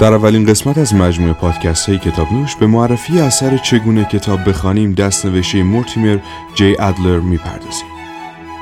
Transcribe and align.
در 0.00 0.14
اولین 0.14 0.46
قسمت 0.46 0.78
از 0.78 0.94
مجموعه 0.94 1.32
پادکست 1.32 1.88
های 1.88 1.98
کتاب 1.98 2.32
نوش 2.32 2.56
به 2.56 2.66
معرفی 2.66 3.18
اثر 3.18 3.56
چگونه 3.56 4.04
کتاب 4.04 4.48
بخوانیم 4.48 4.92
دست 4.92 5.26
نوشته 5.26 5.62
مورتیمر 5.62 6.18
جی 6.54 6.76
ادلر 6.80 7.18
می‌پردازیم. 7.18 7.88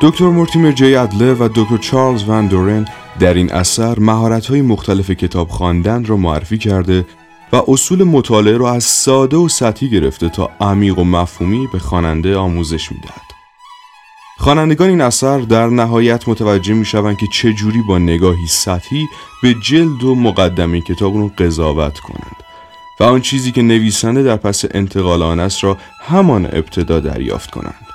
دکتر 0.03 0.25
مورتیمر 0.25 0.72
جی 0.72 0.95
ادلر 0.95 1.35
و 1.35 1.48
دکتر 1.48 1.77
چارلز 1.77 2.25
ون 2.29 2.46
دورن 2.46 2.85
در 3.21 3.35
این 3.35 3.53
اثر 3.53 3.98
مهارت 3.98 4.46
های 4.46 4.62
مختلف 4.62 5.11
کتاب 5.11 5.48
خواندن 5.48 6.04
را 6.04 6.16
معرفی 6.16 6.59
کرده 6.59 7.07
و 7.52 7.62
اصول 7.68 8.05
مطالعه 8.05 8.57
را 8.57 8.73
از 8.73 8.84
ساده 8.84 9.36
و 9.36 9.48
سطحی 9.48 9.91
گرفته 9.91 10.29
تا 10.29 10.50
عمیق 10.61 10.98
و 10.98 11.05
مفهومی 11.05 11.68
به 11.73 11.79
خواننده 11.79 12.36
آموزش 12.36 12.93
می‌دهد. 12.93 13.28
خوانندگان 14.41 14.89
این 14.89 15.00
اثر 15.00 15.39
در 15.39 15.67
نهایت 15.67 16.29
متوجه 16.29 16.75
می 16.75 16.85
شوند 16.85 17.17
که 17.17 17.26
چجوری 17.32 17.82
با 17.82 17.99
نگاهی 17.99 18.46
سطحی 18.46 19.07
به 19.43 19.54
جلد 19.54 20.04
و 20.04 20.14
مقدمه 20.14 20.80
کتاب 20.80 21.14
رو 21.14 21.29
قضاوت 21.39 21.99
کنند 21.99 22.36
و 23.00 23.04
آن 23.04 23.21
چیزی 23.21 23.53
که 23.53 23.63
نویسنده 23.63 24.22
در 24.22 24.36
پس 24.36 24.64
انتقال 24.71 25.22
آن 25.22 25.40
است 25.40 25.64
را 25.64 25.77
همان 26.00 26.46
ابتدا 26.46 27.00
دریافت 27.00 27.50
کنند. 27.50 27.86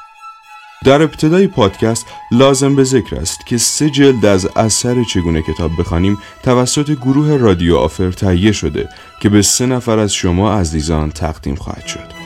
در 0.86 1.02
ابتدای 1.02 1.48
پادکست 1.48 2.06
لازم 2.32 2.76
به 2.76 2.84
ذکر 2.84 3.16
است 3.16 3.46
که 3.46 3.58
سه 3.58 3.90
جلد 3.90 4.26
از 4.26 4.50
اثر 4.56 5.04
چگونه 5.04 5.42
کتاب 5.42 5.72
بخوانیم 5.80 6.18
توسط 6.44 6.92
گروه 6.92 7.38
رادیو 7.38 7.78
آفر 7.78 8.12
تهیه 8.12 8.52
شده 8.52 8.90
که 9.22 9.30
به 9.30 9.42
سه 9.42 9.66
نفر 9.66 10.00
از 10.00 10.14
شما 10.14 10.54
عزیزان 10.54 11.12
تقدیم 11.12 11.56
خواهد 11.56 11.86
شد. 11.86 12.23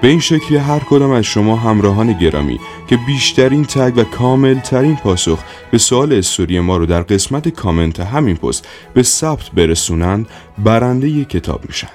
به 0.00 0.08
این 0.08 0.20
شکلی 0.20 0.58
هر 0.58 0.78
کدام 0.78 1.10
از 1.10 1.24
شما 1.24 1.56
همراهان 1.56 2.12
گرامی 2.12 2.60
که 2.88 2.98
بیشترین 3.06 3.64
تگ 3.64 3.92
و 3.96 4.04
کاملترین 4.04 4.96
پاسخ 4.96 5.38
به 5.70 5.78
سوال 5.78 6.12
استوری 6.12 6.60
ما 6.60 6.76
رو 6.76 6.86
در 6.86 7.02
قسمت 7.02 7.48
کامنت 7.48 8.00
همین 8.00 8.36
پست 8.36 8.68
به 8.94 9.02
ثبت 9.02 9.50
برسونند 9.50 10.26
برنده 10.58 11.08
یک 11.08 11.28
کتاب 11.28 11.60
میشن. 11.66 11.88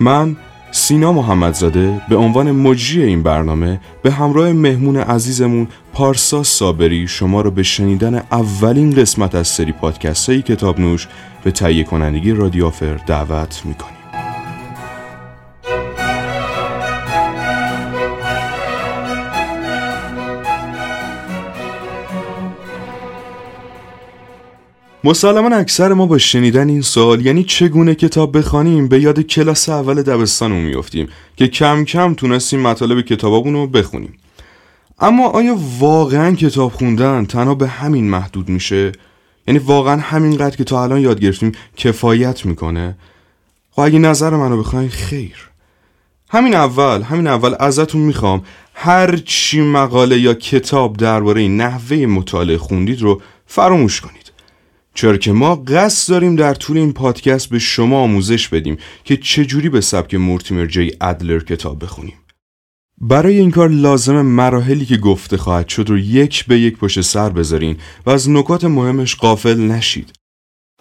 من 0.00 0.36
سینا 0.72 1.12
محمدزاده 1.12 2.00
به 2.08 2.16
عنوان 2.16 2.52
مجری 2.52 3.02
این 3.02 3.22
برنامه 3.22 3.80
به 4.02 4.10
همراه 4.10 4.52
مهمون 4.52 4.96
عزیزمون 4.96 5.68
پارسا 5.92 6.42
صابری 6.42 7.08
شما 7.08 7.40
رو 7.40 7.50
به 7.50 7.62
شنیدن 7.62 8.14
اولین 8.14 8.94
قسمت 8.94 9.34
از 9.34 9.48
سری 9.48 9.72
پادکست 9.72 10.30
های 10.30 10.42
کتاب 10.42 10.80
نوش 10.80 11.08
به 11.44 11.50
تهیه 11.50 11.84
کنندگی 11.84 12.32
رادیوفر 12.32 12.94
دعوت 13.06 13.62
می‌کنیم. 13.64 13.99
مسلما 25.04 25.56
اکثر 25.56 25.92
ما 25.92 26.06
با 26.06 26.18
شنیدن 26.18 26.68
این 26.68 26.82
سوال 26.82 27.26
یعنی 27.26 27.44
چگونه 27.44 27.94
کتاب 27.94 28.38
بخوانیم 28.38 28.88
به 28.88 29.00
یاد 29.00 29.20
کلاس 29.20 29.68
اول 29.68 30.02
دبستانمون 30.02 30.64
میافتیم 30.64 31.08
که 31.36 31.48
کم 31.48 31.84
کم 31.84 32.14
تونستیم 32.14 32.60
مطالب 32.60 33.00
کتابمون 33.00 33.54
رو 33.54 33.66
بخونیم. 33.66 34.18
اما 34.98 35.28
آیا 35.28 35.56
واقعا 35.78 36.34
کتاب 36.34 36.72
خوندن 36.72 37.24
تنها 37.24 37.54
به 37.54 37.68
همین 37.68 38.10
محدود 38.10 38.48
میشه؟ 38.48 38.92
یعنی 39.48 39.58
واقعا 39.58 39.96
همینقدر 40.00 40.56
که 40.56 40.64
تا 40.64 40.82
الان 40.82 41.00
یاد 41.00 41.20
گرفتیم 41.20 41.52
کفایت 41.76 42.46
می‌کنه؟ 42.46 42.96
خب 43.70 43.80
اگه 43.80 43.98
نظر 43.98 44.36
منو 44.36 44.56
بخواین 44.58 44.88
خیر. 44.88 45.50
همین 46.30 46.54
اول 46.54 47.02
همین 47.02 47.26
اول 47.26 47.54
ازتون 47.60 48.00
می‌خوام 48.00 48.42
هر 48.74 49.16
چی 49.16 49.60
مقاله 49.60 50.18
یا 50.18 50.34
کتاب 50.34 50.96
درباره 50.96 51.48
نحوه 51.48 51.96
مطالعه 51.96 52.58
خوندید 52.58 53.02
رو 53.02 53.22
فراموش 53.46 54.00
کنید. 54.00 54.29
چرا 54.94 55.16
که 55.16 55.32
ما 55.32 55.56
قصد 55.56 56.10
داریم 56.10 56.36
در 56.36 56.54
طول 56.54 56.78
این 56.78 56.92
پادکست 56.92 57.48
به 57.48 57.58
شما 57.58 58.00
آموزش 58.00 58.48
بدیم 58.48 58.76
که 59.04 59.16
چجوری 59.16 59.68
به 59.68 59.80
سبک 59.80 60.14
مورتیمر 60.14 60.66
جی 60.66 60.92
ادلر 61.00 61.38
کتاب 61.38 61.84
بخونیم. 61.84 62.14
برای 63.00 63.38
این 63.38 63.50
کار 63.50 63.68
لازم 63.68 64.22
مراحلی 64.22 64.84
که 64.84 64.96
گفته 64.96 65.36
خواهد 65.36 65.68
شد 65.68 65.88
رو 65.88 65.98
یک 65.98 66.46
به 66.46 66.60
یک 66.60 66.76
پشت 66.76 67.00
سر 67.00 67.28
بذارین 67.28 67.76
و 68.06 68.10
از 68.10 68.30
نکات 68.30 68.64
مهمش 68.64 69.14
قافل 69.14 69.58
نشید. 69.58 70.12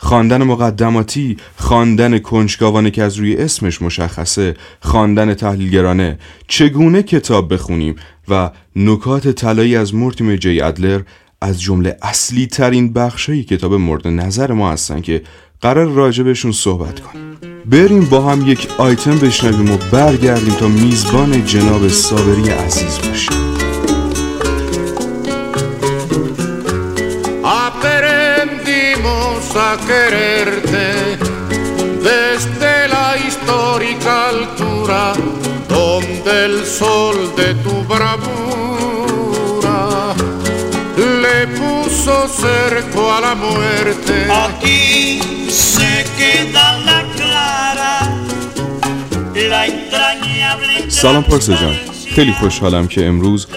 خواندن 0.02 0.44
مقدماتی، 0.44 1.38
خواندن 1.58 2.20
کنجکاوانه 2.20 2.92
که 2.92 3.04
از 3.04 3.16
روی 3.16 3.36
اسمش 3.36 3.82
مشخصه، 3.82 4.56
خواندن 4.82 5.34
تحلیلگرانه، 5.34 6.20
چگونه 6.48 7.04
کتاب 7.04 7.54
بخونیم 7.54 7.96
و 8.28 8.52
نکات 8.76 9.28
طلایی 9.28 9.76
از 9.76 9.96
مورتیمر 9.96 10.36
جی 10.36 10.62
ادلر 10.62 11.02
از 11.42 11.62
جمله 11.62 11.98
اصلی 12.02 12.48
ترین 12.48 12.94
بخشای 12.94 13.44
کتاب 13.44 13.74
مورد 13.74 14.08
نظر 14.08 14.52
ما 14.52 14.72
هستن 14.72 15.02
که 15.02 15.22
قرار 15.62 15.86
راجبشون 15.86 16.52
صحبت 16.52 17.00
کنیم. 17.00 17.38
بریم 17.66 18.06
با 18.06 18.22
هم 18.22 18.48
یک 18.48 18.68
آیتم 18.78 19.18
بشنویم 19.18 19.72
و 19.72 19.78
برگردیم 19.92 20.54
تا 20.54 20.68
میزبان 20.68 21.46
جناب 21.46 21.88
صابری 21.88 22.50
عزیز 22.50 23.00
باشیم. 23.00 23.50
A 29.72 29.78
quererte 29.90 31.18
desde 32.02 32.88
la 32.88 33.18
histórica 33.18 34.30
altura 34.30 35.14
donde 35.68 36.46
el 36.46 36.66
sol 36.66 37.18
de 37.36 37.54
tu 37.64 37.84
bravura 37.84 39.09
puso 41.48 42.18
cerco 42.42 43.02
a 43.16 43.20
la 43.26 43.34
muerte. 43.36 44.16
Aquí 44.46 45.20
se 45.68 45.92
queda 46.18 46.68
la 46.88 47.00
clara, 47.18 47.94
la 49.52 49.62
entrañable 49.66 50.90
سلام 50.90 51.24
پارسا 51.24 51.56
جان 51.56 51.76
خیلی 52.16 52.32
خوشحالم 52.32 52.88
که 52.88 53.06
امروز 53.06 53.48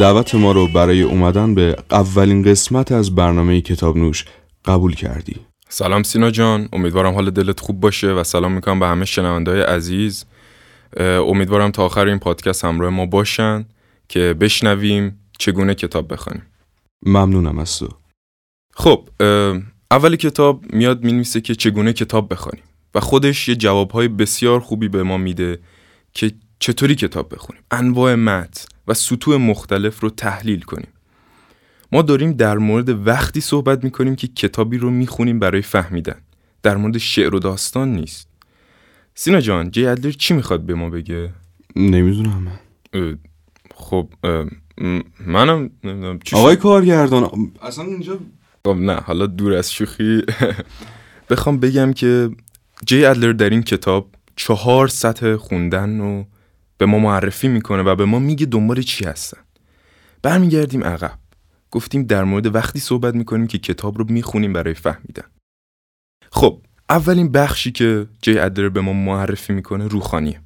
دعوت 0.00 0.34
ما 0.34 0.52
رو 0.52 0.68
برای 0.68 1.02
اومدن 1.02 1.54
به 1.54 1.76
اولین 1.90 2.42
قسمت 2.42 2.92
از 2.92 3.14
برنامه 3.14 3.60
کتاب 3.60 3.96
نوش 3.96 4.24
قبول 4.64 4.94
کردی. 4.94 5.36
سلام 5.68 6.02
سینا 6.02 6.30
جان 6.30 6.68
امیدوارم 6.72 7.14
حال 7.14 7.30
دلت 7.30 7.60
خوب 7.60 7.80
باشه 7.80 8.08
و 8.08 8.24
سلام 8.24 8.52
می‌کنم 8.52 8.80
به 8.80 8.86
همه 8.86 9.04
شنوندهای 9.04 9.60
عزیز. 9.60 10.24
امیدوارم 11.00 11.70
تا 11.70 11.84
آخر 11.84 12.06
این 12.06 12.18
پادکست 12.18 12.64
همراه 12.64 12.90
ما 12.90 13.06
باشن 13.06 13.64
که 14.08 14.34
بشنویم 14.40 15.20
چگونه 15.38 15.74
کتاب 15.74 16.12
بخوانیم. 16.12 16.42
ممنونم 17.06 17.58
از 17.58 17.78
تو. 17.78 17.88
خب 18.74 19.08
اول 19.90 20.16
کتاب 20.16 20.74
میاد 20.74 21.04
می‌نویسه 21.04 21.40
که 21.40 21.54
چگونه 21.54 21.92
کتاب 21.92 22.32
بخوانیم 22.32 22.64
و 22.94 23.00
خودش 23.00 23.48
یه 23.48 23.56
جوابهای 23.56 24.08
بسیار 24.08 24.60
خوبی 24.60 24.88
به 24.88 25.02
ما 25.02 25.16
میده 25.16 25.58
که 26.12 26.32
چطوری 26.58 26.94
کتاب 26.94 27.34
بخونیم. 27.34 27.62
انواع 27.70 28.14
متن 28.14 28.64
و 28.88 28.94
سطوح 28.94 29.36
مختلف 29.36 30.00
رو 30.00 30.10
تحلیل 30.10 30.60
کنیم. 30.60 30.88
ما 31.92 32.02
داریم 32.02 32.32
در 32.32 32.58
مورد 32.58 33.06
وقتی 33.06 33.40
صحبت 33.40 33.84
می‌کنیم 33.84 34.16
که 34.16 34.28
کتابی 34.28 34.78
رو 34.78 34.90
می‌خونیم 34.90 35.38
برای 35.38 35.62
فهمیدن. 35.62 36.20
در 36.62 36.76
مورد 36.76 36.98
شعر 36.98 37.34
و 37.34 37.38
داستان 37.38 37.92
نیست. 37.94 38.28
سینا 39.14 39.40
جان 39.40 39.70
جی 39.70 39.86
ادلر 39.86 40.12
چی 40.12 40.34
می‌خواد 40.34 40.66
به 40.66 40.74
ما 40.74 40.90
بگه؟ 40.90 41.34
نمی‌دونم 41.76 42.60
خب 43.74 44.08
منم 45.26 45.70
نمی‌دونم 45.84 46.18
چی 46.18 46.36
آقای 46.36 46.56
کارگردان 46.56 47.52
اصلا 47.62 47.84
اینجا 47.84 48.18
خب 48.64 48.76
نه 48.76 48.94
حالا 48.94 49.26
دور 49.26 49.52
از 49.52 49.72
شوخی. 49.72 50.22
بخوام 51.30 51.58
بگم 51.58 51.92
که 51.92 52.30
جی 52.86 53.04
ادلر 53.04 53.32
در 53.32 53.50
این 53.50 53.62
کتاب 53.62 54.08
چهار 54.36 54.88
سطح 54.88 55.36
خوندن 55.36 55.98
رو 55.98 56.26
به 56.78 56.86
ما 56.86 56.98
معرفی 56.98 57.48
می‌کنه 57.48 57.82
و 57.82 57.94
به 57.94 58.04
ما 58.04 58.18
میگه 58.18 58.46
دنبال 58.46 58.82
چی 58.82 59.04
هستن. 59.04 59.38
برمیگردیم 60.22 60.84
عقب. 60.84 61.18
گفتیم 61.70 62.02
در 62.02 62.24
مورد 62.24 62.54
وقتی 62.54 62.80
صحبت 62.80 63.14
می‌کنیم 63.14 63.46
که 63.46 63.58
کتاب 63.58 63.98
رو 63.98 64.04
می‌خونیم 64.08 64.52
برای 64.52 64.74
فهمیدن 64.74 65.24
خب 66.32 66.60
اولین 66.88 67.32
بخشی 67.32 67.72
که 67.72 68.06
جی 68.22 68.38
ادلر 68.38 68.68
به 68.68 68.80
ما 68.80 68.92
معرفی 68.92 69.52
می‌کنه 69.52 69.88
روخانیه 69.88 70.40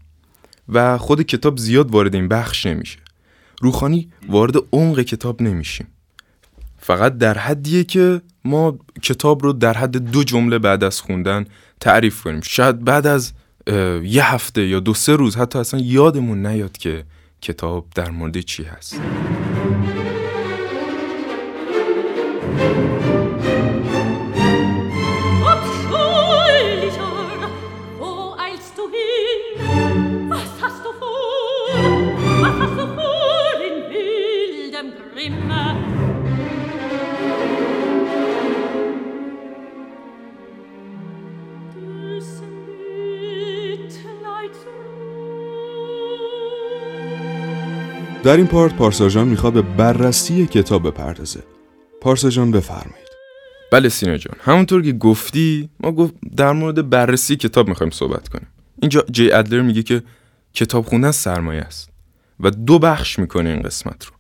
و 0.69 0.99
خود 0.99 1.23
کتاب 1.23 1.59
زیاد 1.59 1.91
وارد 1.91 2.15
این 2.15 2.29
بخش 2.29 2.67
نمیشه. 2.67 2.99
روخانی 3.65 4.09
وارد 4.29 4.55
عمق 4.73 5.01
کتاب 5.01 5.43
نمیشیم. 5.43 5.87
فقط 6.79 7.19
در 7.19 7.39
حدیه 7.39 7.85
که 7.85 8.21
ما 8.45 8.79
کتاب 9.03 9.43
رو 9.43 9.53
در 9.53 9.73
حد 9.73 9.97
دو 9.97 10.25
جمله 10.25 10.59
بعد 10.59 10.85
از 10.85 11.01
خوندن 11.01 11.45
تعریف 11.81 12.23
کنیم. 12.23 12.41
شاید 12.41 12.85
بعد 12.85 13.07
از 13.07 13.33
یه 14.03 14.33
هفته 14.35 14.67
یا 14.67 14.81
دو 14.81 14.95
سه 14.95 15.17
روز 15.17 15.37
حتی 15.37 15.59
اصلا 15.59 15.81
یادمون 15.81 16.47
نیاد 16.47 16.77
که 16.77 17.05
کتاب 17.41 17.87
در 17.95 18.11
مورد 18.11 18.41
چی 18.41 18.63
هست. 18.63 19.01
در 48.25 48.37
این 48.37 48.47
part 48.47 48.77
پارسا 48.77 49.09
جان 49.09 49.29
می‌خواد 49.29 49.53
به 49.53 49.63
بررسی 49.63 50.47
کتاب 50.47 50.89
بپردازه. 50.89 51.43
پارسا 52.01 52.31
جان 52.31 52.51
بفرمایید. 52.51 53.09
بله 53.73 53.89
سینا 53.89 54.17
جان. 54.17 54.37
همونطور 54.41 54.83
که 54.83 54.93
گفتی 54.93 55.69
ما 55.81 55.93
گفت 55.93 56.15
در 56.37 56.53
مورد 56.53 56.91
بررسی 56.91 57.37
کتاب 57.37 57.69
می‌خوایم 57.69 57.91
صحبت 57.91 58.29
کنیم. 58.29 58.47
اینجا 58.83 59.05
جی 59.11 59.33
ادلر 59.33 59.63
میگه 59.63 59.83
که 59.83 60.03
کتاب 60.55 60.87
خوندن 60.87 61.11
سرمایه 61.11 61.61
است 61.61 61.91
و 62.41 62.51
دو 62.51 62.79
بخش 62.79 63.19
می‌کنه 63.19 63.51
این 63.51 63.63
قسمت 63.63 64.05
رو. 64.05 64.13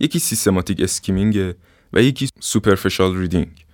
یکی 0.00 0.18
systematic 0.18 0.80
skimming 0.80 1.54
و 1.92 2.02
یکی 2.02 2.28
superficial 2.40 3.16
reading. 3.16 3.64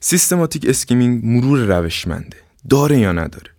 systematic 0.00 0.68
skimming 0.68 1.24
مرور 1.24 1.58
روشمنده 1.58 2.36
داره 2.68 2.98
یا 2.98 3.12
نداره؟ 3.12 3.50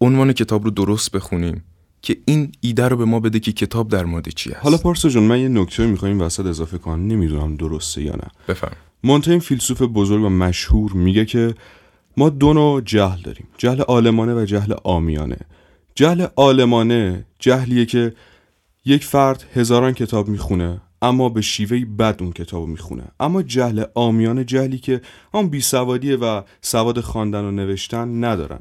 عنوان 0.00 0.32
کتاب 0.32 0.64
رو 0.64 0.70
درست 0.70 1.10
بخونیم. 1.10 1.64
که 2.02 2.16
این 2.24 2.52
ایده 2.60 2.88
رو 2.88 2.96
به 2.96 3.04
ما 3.04 3.20
بده 3.20 3.40
که 3.40 3.52
کتاب 3.52 3.88
در 3.88 4.04
مورد 4.04 4.28
چی 4.28 4.50
است. 4.50 4.60
حالا 4.62 4.76
پارسا 4.76 5.08
جان 5.08 5.22
من 5.22 5.40
یه 5.40 5.48
نکته 5.48 5.86
می‌خوایم 5.86 6.20
وسط 6.20 6.46
اضافه 6.46 6.78
کنم. 6.78 7.06
نمی‌دونم 7.06 7.56
درسته 7.56 8.02
یا 8.02 8.12
نه. 8.12 8.28
بفرم 8.48 8.76
مونتین 9.04 9.38
فیلسوف 9.38 9.82
بزرگ 9.82 10.22
و 10.24 10.28
مشهور 10.28 10.92
میگه 10.92 11.24
که 11.24 11.54
ما 12.16 12.28
دو 12.28 12.52
نوع 12.52 12.80
جهل 12.80 13.22
داریم. 13.22 13.46
جهل 13.58 13.80
عالمانه 13.80 14.34
و 14.34 14.44
جهل 14.44 14.74
آمیانه 14.84 15.36
جهل 15.94 16.26
عالمانه 16.36 17.24
جهلیه 17.38 17.86
که 17.86 18.12
یک 18.84 19.04
فرد 19.04 19.44
هزاران 19.54 19.92
کتاب 19.92 20.28
می‌خونه 20.28 20.80
اما 21.02 21.28
به 21.28 21.40
شیوهی 21.40 21.84
بد 21.84 22.16
اون 22.20 22.32
کتاب 22.32 22.68
می‌خونه. 22.68 23.04
اما 23.20 23.42
جهل 23.42 23.84
آمیانه 23.94 24.44
جهلی 24.44 24.78
که 24.78 25.00
هم 25.34 25.48
بیسوادیه 25.48 26.16
و 26.16 26.42
سواد 26.60 27.00
خواندن 27.00 27.44
و 27.44 27.50
نوشتن 27.50 28.24
ندارن. 28.24 28.60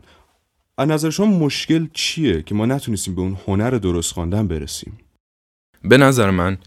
از 0.77 0.89
نظر 0.89 1.09
شما 1.09 1.37
مشکل 1.37 1.87
چیه 1.93 2.41
که 2.41 2.55
ما 2.55 2.65
نتونستیم 2.65 3.15
به 3.15 3.21
اون 3.21 3.37
هنر 3.47 3.69
درست 3.71 4.13
خواندن 4.13 4.47
برسیم؟ 4.47 4.97
به 5.83 5.97
نظر 5.97 6.29
من 6.29 6.57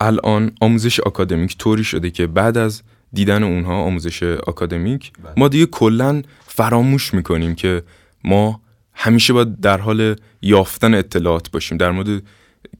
الان 0.00 0.52
آموزش 0.60 1.00
آکادمیک 1.00 1.58
طوری 1.58 1.84
شده 1.84 2.10
که 2.10 2.26
بعد 2.26 2.58
از 2.58 2.82
دیدن 3.12 3.42
اونها 3.42 3.74
آموزش 3.74 4.22
آکادمیک 4.22 5.12
ما 5.36 5.48
دیگه 5.48 5.66
کلا 5.66 6.22
فراموش 6.46 7.14
می‌کنیم 7.14 7.54
که 7.54 7.82
ما 8.24 8.60
همیشه 8.92 9.32
باید 9.32 9.60
در 9.60 9.78
حال 9.78 10.16
یافتن 10.42 10.94
اطلاعات 10.94 11.50
باشیم 11.50 11.78
در 11.78 11.90
مورد 11.90 12.22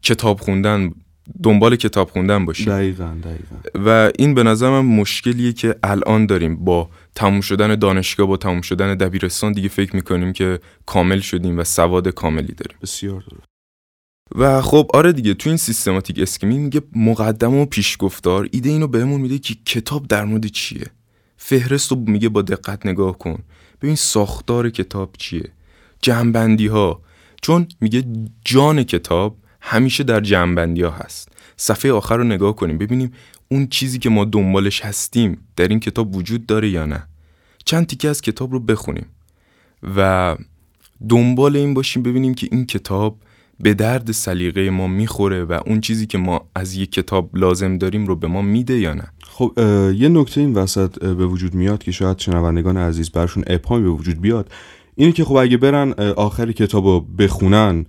کتاب 0.03 0.41
خوندن 0.41 0.91
دنبال 1.43 1.77
کتاب 1.77 2.11
خوندن 2.11 2.45
باشیم 2.45 2.67
دقیقا 2.67 3.17
دقیقا. 3.25 3.57
و 3.87 4.13
این 4.19 4.35
به 4.35 4.43
نظر 4.43 4.71
من 4.71 4.81
مشکلیه 4.81 5.53
که 5.53 5.77
الان 5.83 6.27
داریم 6.27 6.65
با 6.65 6.91
تموم 7.15 7.41
شدن 7.41 7.75
دانشگاه 7.75 8.27
با 8.27 8.37
تموم 8.37 8.61
شدن 8.61 8.95
دبیرستان 8.95 9.53
دیگه 9.53 9.69
فکر 9.69 9.97
می‌کنیم 9.97 10.33
که 10.33 10.61
کامل 10.87 11.21
شدیم 11.21 11.59
و 11.59 11.65
سواد 11.65 12.09
کاملی 12.09 12.53
داریم. 12.53 12.79
بسیار 12.83 13.21
درست. 13.21 13.49
و 14.35 14.63
خب 14.63 14.91
آره 14.95 15.13
دیگه 15.13 15.35
تو 15.35 15.51
این 15.51 15.57
سیستماتیک 15.57 16.19
اسکیمی 16.19 16.59
میگه 16.59 16.83
مقدمه 16.97 17.63
و 17.63 17.65
پیشگفتار 17.65 18.49
ایده 18.53 18.71
اینو 18.71 18.87
بهمون 18.87 19.21
میده 19.21 19.39
که 19.39 19.55
کتاب 19.67 20.07
در 20.07 20.25
مورد 20.25 20.47
چیه؟ 20.47 20.87
فهرست 21.37 21.91
رو 21.91 21.99
میگه 22.07 22.29
با 22.29 22.43
دقت 22.43 22.87
نگاه 22.87 23.19
کن. 23.19 23.39
ببین 23.83 23.95
ساختار 23.95 24.71
کتاب 24.71 25.15
چیه؟ 25.19 25.51
جنبندی 26.03 26.67
ها 26.67 27.01
چون 27.43 27.67
میگه 27.81 28.05
جان 28.45 28.83
کتاب 28.83 29.37
همیشه 29.67 30.05
در 30.05 30.21
جنبندی 30.21 30.83
ها 30.83 30.91
هست. 30.91 31.29
صفحه 31.57 31.93
آخر 31.93 32.17
رو 32.17 32.25
نگاه 32.25 32.57
کنیم 32.57 32.79
ببینیم 32.79 33.13
اون 33.49 33.67
چیزی 33.67 33.99
که 33.99 34.11
ما 34.11 34.25
دنبالش 34.25 34.81
هستیم 34.81 35.39
در 35.57 35.69
این 35.69 35.81
کتاب 35.81 36.17
وجود 36.17 36.47
داره 36.47 36.69
یا 36.69 36.87
نه. 36.87 37.03
چند 37.65 37.87
تیکه 37.87 38.09
از 38.09 38.21
کتاب 38.21 38.53
رو 38.53 38.61
بخونیم 38.61 39.07
و 39.97 40.37
دنبال 41.09 41.57
این 41.57 41.75
باشیم 41.75 42.03
ببینیم 42.03 42.35
که 42.35 42.49
این 42.53 42.67
کتاب 42.67 43.17
به 43.61 43.75
درد 43.75 44.13
سلیقه 44.13 44.71
ما 44.71 44.87
می‌خوره 44.87 45.45
و 45.45 45.61
اون 45.67 45.81
چیزی 45.81 46.07
که 46.07 46.19
ما 46.19 46.49
از 46.55 46.75
یک 46.75 46.93
کتاب 46.93 47.37
لازم 47.37 47.79
داریم 47.79 48.07
رو 48.07 48.17
به 48.17 48.27
ما 48.27 48.43
میده 48.43 48.79
یا 48.79 48.95
نه. 48.95 49.13
خب 49.23 49.53
یه 49.97 50.09
نکته 50.09 50.41
این 50.41 50.55
وسط 50.55 50.99
به 50.99 51.27
وجود 51.27 51.55
میاد 51.55 51.83
که 51.83 51.93
شاید 51.93 52.19
شنوندگان 52.19 52.77
عزیز 52.77 53.11
برشون 53.11 53.45
ابهامی 53.47 53.83
به 53.83 53.91
وجود 53.91 54.21
بیاد. 54.21 54.51
اینه 54.95 55.13
که 55.13 55.25
خب 55.25 55.37
اگه 55.37 55.57
برن 55.57 55.93
آخر 56.17 56.53
کتاب 56.53 56.87
رو 56.87 57.01
بخونن 57.01 57.87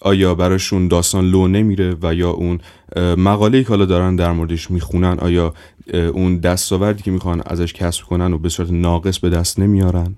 آیا 0.00 0.34
براشون 0.34 0.88
داستان 0.88 1.30
لو 1.30 1.48
نمیره 1.48 1.96
و 2.02 2.14
یا 2.14 2.30
اون 2.30 2.60
اه، 2.96 3.14
مقاله‌ای 3.14 3.64
که 3.64 3.68
حالا 3.68 3.84
دارن 3.84 4.16
در 4.16 4.32
موردش 4.32 4.70
می‌خونن 4.70 5.18
آیا 5.18 5.54
اون 5.94 6.38
دستاوردی 6.38 7.02
که 7.02 7.10
می‌خوان 7.10 7.42
ازش 7.46 7.72
کسب 7.72 8.02
کنن 8.02 8.32
و 8.32 8.38
به 8.38 8.48
صورت 8.48 8.70
ناقص 8.70 9.18
به 9.18 9.30
دست 9.30 9.58
نمیارن؟ 9.58 10.14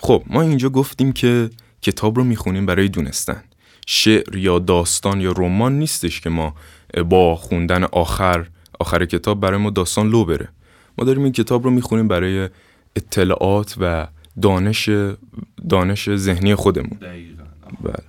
خب 0.00 0.22
ما 0.26 0.42
اینجا 0.42 0.68
گفتیم 0.68 1.12
که 1.12 1.50
کتاب 1.82 2.16
رو 2.16 2.24
می‌خونیم 2.24 2.66
برای 2.66 2.88
دونستن. 2.88 3.42
شعر 3.86 4.36
یا 4.36 4.58
داستان 4.58 5.20
یا 5.20 5.32
رمان 5.36 5.78
نیستش 5.78 6.20
که 6.20 6.30
ما 6.30 6.54
با 7.08 7.36
خوندن 7.36 7.84
آخر 7.84 8.46
آخر 8.80 9.04
کتاب 9.04 9.40
برای 9.40 9.58
ما 9.58 9.70
داستان 9.70 10.08
لو 10.08 10.24
بره. 10.24 10.48
ما 10.98 11.04
داریم 11.04 11.22
این 11.22 11.32
کتاب 11.32 11.64
رو 11.64 11.70
می‌خونیم 11.70 12.08
برای 12.08 12.48
اطلاعات 12.96 13.74
و 13.80 14.06
دانش 14.42 14.90
دانش 15.68 16.16
ذهنی 16.16 16.54
خودمون. 16.54 16.98
بله. 17.82 18.02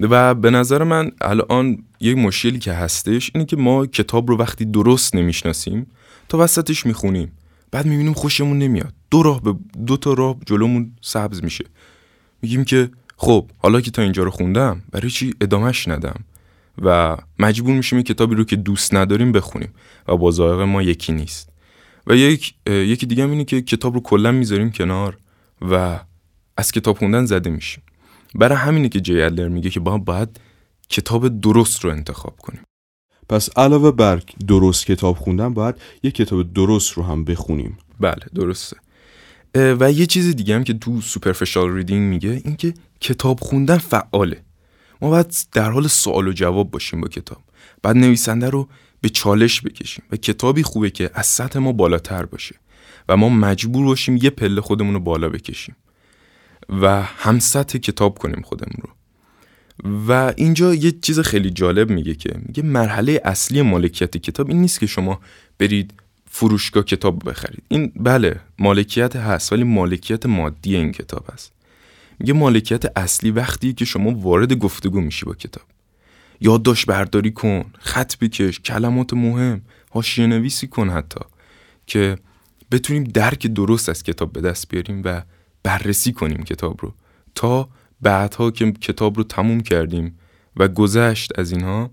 و 0.00 0.34
به 0.34 0.50
نظر 0.50 0.82
من 0.82 1.10
الان 1.20 1.84
یک 2.00 2.16
مشکلی 2.16 2.58
که 2.58 2.72
هستش 2.72 3.30
اینه 3.34 3.46
که 3.46 3.56
ما 3.56 3.86
کتاب 3.86 4.30
رو 4.30 4.36
وقتی 4.36 4.64
درست 4.64 5.16
نمی‌شناسیم 5.16 5.86
تا 6.28 6.38
وسطش 6.38 6.86
می‌خونیم. 6.86 7.32
بعد 7.70 7.86
می‌بینیم 7.86 8.12
خوشمون 8.12 8.58
نمیاد. 8.58 8.92
دو 9.10 9.22
راه 9.22 9.42
به 9.42 9.54
دو 9.86 9.96
تا 9.96 10.12
راه 10.12 10.36
جلومون 10.46 10.92
سبز 11.00 11.44
میشه. 11.44 11.64
میگیم 12.42 12.64
که 12.64 12.90
خب 13.16 13.50
حالا 13.58 13.80
که 13.80 13.90
تا 13.90 14.02
اینجا 14.02 14.22
رو 14.22 14.30
خوندم 14.30 14.82
برای 14.90 15.10
چی 15.10 15.34
ادامهش 15.40 15.88
ندم؟ 15.88 16.24
و 16.82 17.16
مجبور 17.38 17.74
میشیم 17.74 17.98
یک 17.98 18.06
کتابی 18.06 18.34
رو 18.34 18.44
که 18.44 18.56
دوست 18.56 18.94
نداریم 18.94 19.32
بخونیم 19.32 19.74
و 20.08 20.16
با 20.16 20.30
ذائق 20.30 20.60
ما 20.60 20.82
یکی 20.82 21.12
نیست. 21.12 21.48
و 22.06 22.16
یک 22.16 22.54
یکی 22.66 23.06
دیگه 23.06 23.22
هم 23.22 23.30
اینه 23.30 23.44
که 23.44 23.62
کتاب 23.62 23.94
رو 23.94 24.00
کلا 24.00 24.32
می‌ذاریم 24.32 24.70
کنار 24.70 25.18
و 25.70 26.00
از 26.56 26.72
کتاب 26.72 26.98
خوندن 26.98 27.26
زده 27.26 27.50
میشیم. 27.50 27.82
برای 28.34 28.58
همینه 28.58 28.88
که 28.88 29.00
جی 29.00 29.22
ادلر 29.22 29.48
میگه 29.48 29.70
که 29.70 29.80
با 29.80 29.98
باید 29.98 30.40
کتاب 30.88 31.40
درست 31.40 31.84
رو 31.84 31.90
انتخاب 31.90 32.36
کنیم. 32.36 32.62
پس 33.28 33.48
علاوه 33.58 33.90
بر 33.90 34.22
درست 34.48 34.86
کتاب 34.86 35.16
خوندن 35.16 35.54
باید 35.54 35.74
یه 36.02 36.10
کتاب 36.10 36.52
درست 36.52 36.92
رو 36.92 37.02
هم 37.02 37.24
بخونیم. 37.24 37.78
بله 38.00 38.24
درسته. 38.34 38.76
و 39.54 39.92
یه 39.92 40.06
چیز 40.06 40.36
دیگه 40.36 40.54
هم 40.54 40.64
که 40.64 40.74
تو 40.74 41.00
سوپرفیشال 41.00 41.74
ریدینگ 41.74 42.10
میگه 42.10 42.42
این 42.44 42.56
که 42.56 42.74
کتاب 43.00 43.40
خوندن 43.40 43.78
فعاله. 43.78 44.42
ما 45.00 45.10
باید 45.10 45.36
در 45.52 45.70
حال 45.70 45.88
سوال 45.88 46.28
و 46.28 46.32
جواب 46.32 46.70
باشیم 46.70 47.00
با 47.00 47.08
کتاب. 47.08 47.42
بعد 47.82 47.96
نویسنده 47.96 48.50
رو 48.50 48.68
به 49.00 49.08
چالش 49.08 49.60
بکشیم 49.60 50.04
و 50.12 50.16
کتابی 50.16 50.62
خوبه 50.62 50.90
که 50.90 51.10
از 51.14 51.26
سطح 51.26 51.58
ما 51.58 51.72
بالاتر 51.72 52.26
باشه 52.26 52.54
و 53.08 53.16
ما 53.16 53.28
مجبور 53.28 53.86
باشیم 53.86 54.16
یه 54.16 54.30
پله 54.30 54.60
خودمون 54.60 54.94
رو 54.94 55.00
بالا 55.00 55.28
بکشیم. 55.28 55.76
و 56.68 57.02
هم 57.02 57.38
سطح 57.38 57.78
کتاب 57.78 58.18
کنیم 58.18 58.42
خودمون 58.42 58.76
رو. 58.82 58.90
و 60.08 60.32
اینجا 60.36 60.74
یه 60.74 60.92
چیز 61.02 61.20
خیلی 61.20 61.50
جالب 61.50 61.90
میگه 61.90 62.14
که 62.14 62.34
میگه 62.46 62.62
مرحله 62.62 63.20
اصلی 63.24 63.62
مالکیت 63.62 64.16
کتاب 64.16 64.48
این 64.48 64.60
نیست 64.60 64.80
که 64.80 64.86
شما 64.86 65.20
برید 65.58 65.94
فروشگاه 66.30 66.84
کتاب 66.84 67.30
بخرید. 67.30 67.62
این 67.68 67.92
بله 67.96 68.40
مالکیت 68.58 69.16
هست 69.16 69.52
ولی 69.52 69.64
مالکیت 69.64 70.26
مادی 70.26 70.76
این 70.76 70.92
کتاب 70.92 71.24
هست. 71.32 71.52
میگه 72.18 72.32
مالکیت 72.32 72.98
اصلی 72.98 73.30
وقتی 73.30 73.72
که 73.72 73.84
شما 73.84 74.10
وارد 74.10 74.52
گفتگو 74.52 75.00
میشی 75.00 75.26
با 75.26 75.34
کتاب. 75.34 75.64
یادداشت 76.40 76.86
برداری 76.86 77.30
کن 77.30 77.64
خط 77.78 78.16
بکش 78.16 78.60
کلمات 78.60 79.12
مهم 79.14 79.62
حاشیه 79.90 80.26
نویسی 80.26 80.66
کن 80.66 80.90
حتی 80.90 81.20
که 81.86 82.18
بتونیم 82.70 83.04
درک 83.04 83.46
درست 83.46 83.88
از 83.88 84.02
کتاب 84.02 84.32
به 84.32 84.40
دست 84.40 84.68
بیاریم 84.68 85.02
و 85.04 85.22
بررسی 85.64 86.12
کنیم 86.12 86.42
کتاب 86.42 86.76
رو. 86.82 86.92
تا 87.34 87.68
بعدها 88.00 88.50
که 88.50 88.72
کتاب 88.72 89.16
رو 89.16 89.24
تموم 89.24 89.60
کردیم 89.60 90.18
و 90.56 90.68
گذشت 90.68 91.38
از 91.38 91.52
اینها 91.52 91.90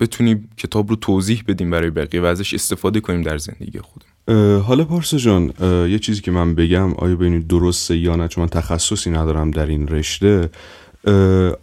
بتونیم 0.00 0.50
کتاب 0.56 0.90
رو 0.90 0.96
توضیح 0.96 1.44
بدیم 1.48 1.70
برای 1.70 1.90
بقیه 1.90 2.20
و 2.20 2.24
ازش 2.24 2.54
استفاده 2.54 3.00
کنیم 3.00 3.22
در 3.22 3.38
زندگی 3.38 3.78
خودمون. 3.78 4.60
حالا 4.60 4.84
پارسا 4.84 5.16
جان 5.16 5.52
یه 5.90 5.98
چیزی 5.98 6.20
که 6.20 6.30
من 6.30 6.54
بگم 6.54 6.94
آیا 6.94 7.16
ببینید 7.16 7.46
درسته 7.46 7.96
یا 7.96 8.16
نه؟ 8.16 8.28
چون 8.28 8.42
من 8.42 8.48
تخصصی 8.48 9.10
ندارم 9.10 9.50
در 9.50 9.66
این 9.66 9.88
رشته. 9.88 10.50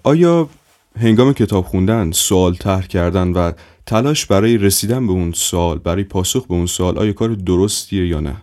آیا 0.04 0.50
هنگام 1.00 1.34
کتاب 1.34 1.66
خوندن 1.66 2.12
سوال 2.12 2.56
طرح 2.56 2.88
کردن 2.88 3.32
و 3.32 3.52
تلاش 3.86 4.26
برای 4.26 4.58
رسیدن 4.58 5.08
به 5.08 5.14
اون 5.14 5.32
سوال 5.32 5.78
برای 5.78 6.04
پاسخ 6.04 6.48
به 6.48 6.54
اون 6.54 6.66
سوال 6.66 6.98
آیا 6.98 7.14
کار 7.14 7.30
درستیه 7.30 8.08
یا 8.08 8.20
نه؟ 8.20 8.36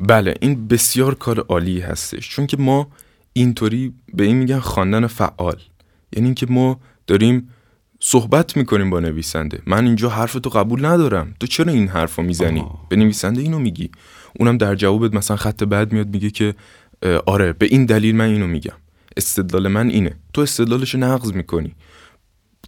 بله 0.00 0.34
این 0.40 0.68
بسیار 0.68 1.14
کار 1.14 1.40
عالی 1.40 1.80
هستش. 1.80 2.30
چون 2.30 2.46
که 2.46 2.56
ما 2.56 2.88
اینطوری 3.32 3.92
به 4.14 4.24
این 4.24 4.36
میگن 4.36 4.58
خواندن 4.58 5.06
فعال. 5.06 5.60
یعنی 6.12 6.26
اینکه 6.26 6.46
ما 6.46 6.80
داریم 7.06 7.50
صحبت 8.00 8.56
می‌کنیم 8.56 8.90
با 8.90 9.00
نویسنده. 9.00 9.62
من 9.66 9.86
اینجا 9.86 10.08
حرف 10.08 10.32
تو 10.32 10.50
قبول 10.50 10.84
ندارم. 10.84 11.34
تو 11.40 11.46
چرا 11.46 11.72
این 11.72 11.88
حرف 11.88 12.16
رو 12.16 12.24
می‌زنی؟ 12.24 12.60
آه. 12.60 12.86
به 12.88 12.96
نویسنده 12.96 13.40
اینو 13.40 13.58
میگی. 13.58 13.90
اونم 14.38 14.58
در 14.58 14.74
جوابت 14.74 15.14
مثلا 15.14 15.36
خط 15.36 15.64
بعد 15.64 15.92
میاد 15.92 16.08
میگه 16.08 16.30
که 16.30 16.54
آره 17.26 17.52
به 17.52 17.66
این 17.66 17.84
دلیل 17.84 18.16
من 18.16 18.28
اینو 18.28 18.46
میگم. 18.46 18.76
استدلال 19.16 19.68
من 19.68 19.88
اینه. 19.88 20.16
تو 20.32 20.40
استدلالش 20.40 20.94
رو 20.94 21.00
نقض 21.00 21.32
می‌کنی. 21.32 21.74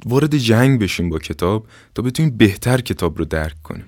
وارد 0.07 0.37
جنگ 0.37 0.81
بشیم 0.81 1.09
با 1.09 1.19
کتاب 1.19 1.67
تا 1.95 2.03
بتونیم 2.03 2.37
بهتر 2.37 2.81
کتاب 2.81 3.19
رو 3.19 3.25
درک 3.25 3.63
کنیم. 3.63 3.85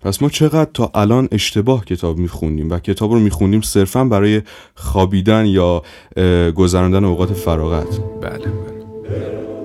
پس 0.00 0.22
ما 0.22 0.28
چقدر 0.28 0.70
تا 0.74 0.90
الان 0.94 1.28
اشتباه 1.32 1.84
کتاب 1.84 2.18
میخوندیم 2.18 2.70
و 2.70 2.78
کتاب 2.78 3.12
رو 3.12 3.20
میخوندیم 3.20 3.60
صرفا 3.60 4.04
برای 4.04 4.42
خوابیدن 4.74 5.46
یا 5.46 5.82
گذراندن 6.54 7.04
اوقات 7.04 7.32
فراغت. 7.32 8.00
بله 8.20 8.38
بله. 8.38 9.57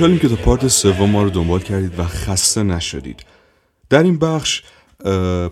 خوشحالیم 0.00 0.18
که 0.18 0.28
تا 0.28 0.36
پارت 0.36 0.68
سوم 0.68 1.10
ما 1.10 1.22
رو 1.22 1.30
دنبال 1.30 1.60
کردید 1.60 1.98
و 1.98 2.04
خسته 2.04 2.62
نشدید. 2.62 3.24
در 3.90 4.02
این 4.02 4.18
بخش 4.18 4.62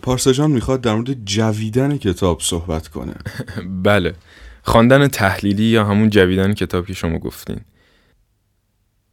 پارسا 0.02 0.32
جان 0.32 0.50
می‌خواد 0.50 0.80
در 0.80 0.94
مورد 0.94 1.24
جویدن 1.24 1.96
کتاب 1.96 2.40
صحبت 2.40 2.88
کنه. 2.88 3.14
بله. 3.82 4.14
خواندن 4.62 5.08
تحلیلی 5.08 5.64
یا 5.64 5.84
همون 5.84 6.10
جویدن 6.10 6.54
کتاب 6.54 6.86
که 6.86 6.94
شما 6.94 7.18
گفتین. 7.18 7.60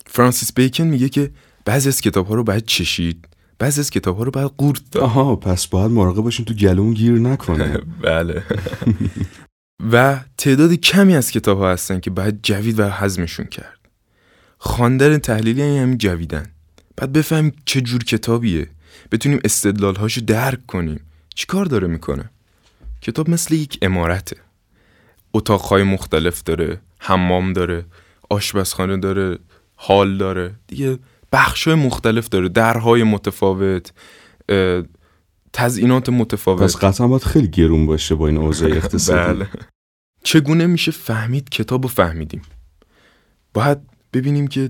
فرانسیس 0.06 0.54
بیکن 0.54 0.84
میگه 0.84 1.10
که 1.10 1.32
بعضی 1.66 1.90
از 1.90 2.02
کتاب 2.02 2.28
ها 2.28 2.36
رو 2.36 2.44
باید 2.44 2.66
چشید 2.66 3.28
بعضی 3.60 3.80
از 3.80 3.90
کتاب 3.90 4.18
ها 4.18 4.24
رو 4.24 4.32
باید 4.32 4.52
قورت 4.58 4.82
داد. 4.92 5.04
آها 5.04 5.36
پس 5.36 5.68
باید 5.68 5.92
مراقب 5.92 6.22
باشیم 6.22 6.46
تو 6.46 6.54
گلومون 6.54 6.94
گیر 6.94 7.14
نکنه. 7.14 7.78
بله. 8.02 8.44
و 9.92 10.20
تعداد 10.38 10.74
کمی 10.74 11.16
از 11.16 11.32
کتاب 11.32 11.58
ها 11.58 11.72
هستن 11.72 12.00
که 12.00 12.10
باید 12.10 12.40
جوید 12.44 12.80
و 12.80 12.90
هضمشون 12.90 13.46
کرد. 13.46 13.75
خواندن 14.66 15.18
تحلیلی 15.18 15.62
یعنی 15.62 15.80
همین 15.80 15.98
جویدن. 15.98 16.52
بعد 16.98 17.14
بفهمیم 17.14 17.54
چه 17.66 17.82
جور 17.82 18.04
کتابیه. 18.04 18.68
بتونیم 19.12 19.40
استدلالهاشو 19.44 20.22
درک 20.22 20.66
کنیم. 20.66 21.00
چی 21.36 21.46
کار 21.46 21.66
داره 21.66 21.88
می‌کنه؟ 21.88 22.30
کتاب 23.02 23.30
مثل 23.30 23.54
یک 23.54 23.80
امارته. 23.82 24.38
اتاقهای 25.34 25.84
مختلف 25.84 26.44
داره 26.44 26.82
حمام 27.00 27.54
داره 27.54 27.86
آشپزخانه 28.30 28.98
داره 28.98 29.40
حال 29.76 30.18
داره. 30.18 30.56
دیگه 30.68 31.00
بخشای 31.32 31.76
مختلف 31.76 32.30
داره. 32.30 32.50
درهای 32.50 33.04
متفاوت 33.04 33.94
تزئینات 35.54 36.10
متفاوت. 36.10 36.64
پس 36.64 36.76
قطعا 36.76 37.08
باید 37.08 37.24
خیلی 37.24 37.48
گرون 37.48 37.86
باشه 37.86 38.16
با 38.16 38.28
این 38.28 38.38
اوضاع 38.38 38.72
اقتصادی. 38.72 39.34
بله. 39.34 39.48
چگونه 40.24 40.66
میشه 40.66 40.92
فهمید؟ 40.92 41.50
کتاب 41.50 41.84
رو 41.84 41.90
فهمیدیم. 41.90 42.42
باید 43.54 43.78
ببینیم 44.16 44.48
که 44.48 44.70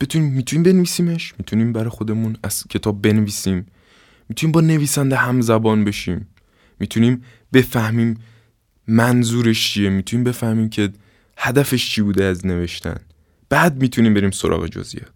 بتونیم 0.00 0.32
می‌تونیم 0.32 0.62
بنویسیمش؟ 0.62 1.34
می‌تونیم 1.38 1.72
برای 1.72 1.88
خودمون 1.88 2.36
از 2.42 2.64
کتاب 2.70 3.02
بنویسیم. 3.02 3.66
می‌تونیم 4.28 4.52
با 4.52 4.60
نویسنده 4.60 5.16
همزبان 5.16 5.84
بشیم. 5.84 6.28
می‌تونیم 6.80 7.22
بفهمیم 7.52 8.18
منظورش 8.88 9.72
چیه. 9.72 9.90
می‌تونیم 9.90 10.24
بفهمیم 10.24 10.68
که 10.68 10.92
هدفش 11.36 11.90
چی 11.90 12.02
بوده 12.02 12.24
از 12.24 12.46
نوشتن. 12.46 12.96
بعد 13.48 13.82
می‌تونیم 13.82 14.14
بریم 14.14 14.30
سراغ 14.30 14.66
جزئیات. 14.66 15.12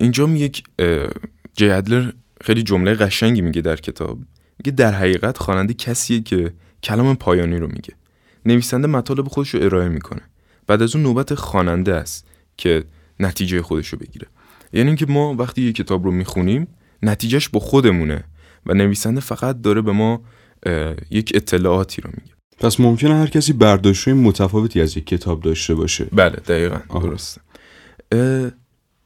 اینجا 0.00 0.24
اه، 0.78 1.08
جی 1.54 1.70
ادلر 1.70 2.12
خیلی 2.40 2.62
جمله 2.62 2.94
قشنگی 2.94 3.40
میگه 3.40 3.60
در 3.60 3.76
کتاب. 3.76 4.18
میگه 4.58 4.70
در 4.72 4.92
حقیقت 4.92 5.38
خواننده 5.38 5.74
کسیه 5.74 6.20
که 6.20 6.52
کلام 6.82 7.16
پایانی 7.16 7.56
رو 7.56 7.66
میگه. 7.66 7.94
نویسنده 8.46 8.88
مطالب 8.88 9.28
خودش 9.28 9.50
رو 9.54 9.62
ارائه 9.62 9.88
می‌کنه. 9.88 10.22
بعد 10.66 10.82
از 10.82 10.96
اون 10.96 11.04
نوبت 11.04 11.34
خواننده 11.34 11.94
است 11.94 12.26
که 12.56 12.84
نتیجه 13.20 13.62
خودش 13.62 13.88
رو 13.88 13.98
بگیره. 13.98 14.26
یعنی 14.72 14.86
اینکه 14.88 15.06
ما 15.06 15.34
وقتی 15.34 15.62
یه 15.62 15.72
کتاب 15.72 16.04
رو 16.04 16.10
می‌خونیم 16.10 16.66
نتیجهش 17.02 17.48
با 17.48 17.60
خودمونه 17.60 18.24
و 18.66 18.74
نویسنده 18.74 19.20
فقط 19.20 19.60
داره 19.60 19.82
به 19.82 19.92
ما 19.92 20.22
یک 21.10 21.32
اطلاعاتی 21.34 22.02
رو 22.02 22.10
میگه. 22.20 22.32
پس 22.58 22.80
ممکنه 22.80 23.14
هر 23.14 23.26
کسی 23.26 23.52
برداشت 23.52 24.08
متفاوتی 24.08 24.80
از 24.80 24.96
یک 24.96 25.06
کتاب 25.06 25.40
داشته 25.40 25.74
باشه. 25.74 26.04
بله 26.04 26.36
دقیقا. 26.36 27.00
درسته. 27.00 27.40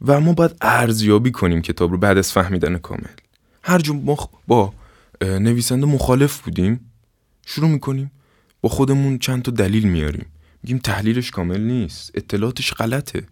و 0.06 0.20
ما 0.20 0.32
باید 0.32 0.56
ارزیابی 0.60 1.30
کنیم 1.30 1.62
کتاب 1.62 1.90
رو 1.90 1.98
بعد 1.98 2.18
از 2.18 2.32
فهمیدن 2.32 2.78
کامل. 2.78 3.14
هر 3.62 3.78
جا 3.78 3.94
ما 3.94 4.30
با 4.46 4.72
نویسنده 5.22 5.86
مخالف 5.86 6.40
بودیم 6.40 6.92
شروع 7.46 7.68
می‌کنیم 7.68 8.10
با 8.60 8.68
خودمون 8.68 9.18
چند 9.18 9.42
تا 9.42 9.50
دلیل 9.50 9.88
میاریم. 9.88 10.26
میگیم 10.62 10.78
تحلیلش 10.78 11.30
کامل 11.30 11.60
نیست. 11.60 12.10
اطلاعاتش 12.14 12.72
غلطه. 12.72 13.26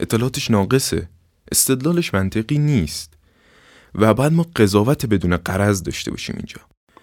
اطلاعاتش 0.00 0.50
ناقصه. 0.50 1.08
استدلالش 1.52 2.14
منطقی 2.14 2.58
نیست. 2.58 3.14
و 3.94 4.14
بعد 4.14 4.32
ما 4.32 4.46
قضاوت 4.56 5.06
بدون 5.06 5.36
قرض 5.36 5.82
داشته 5.82 6.10
باشیم 6.10 6.36
اینجا. 6.36 6.60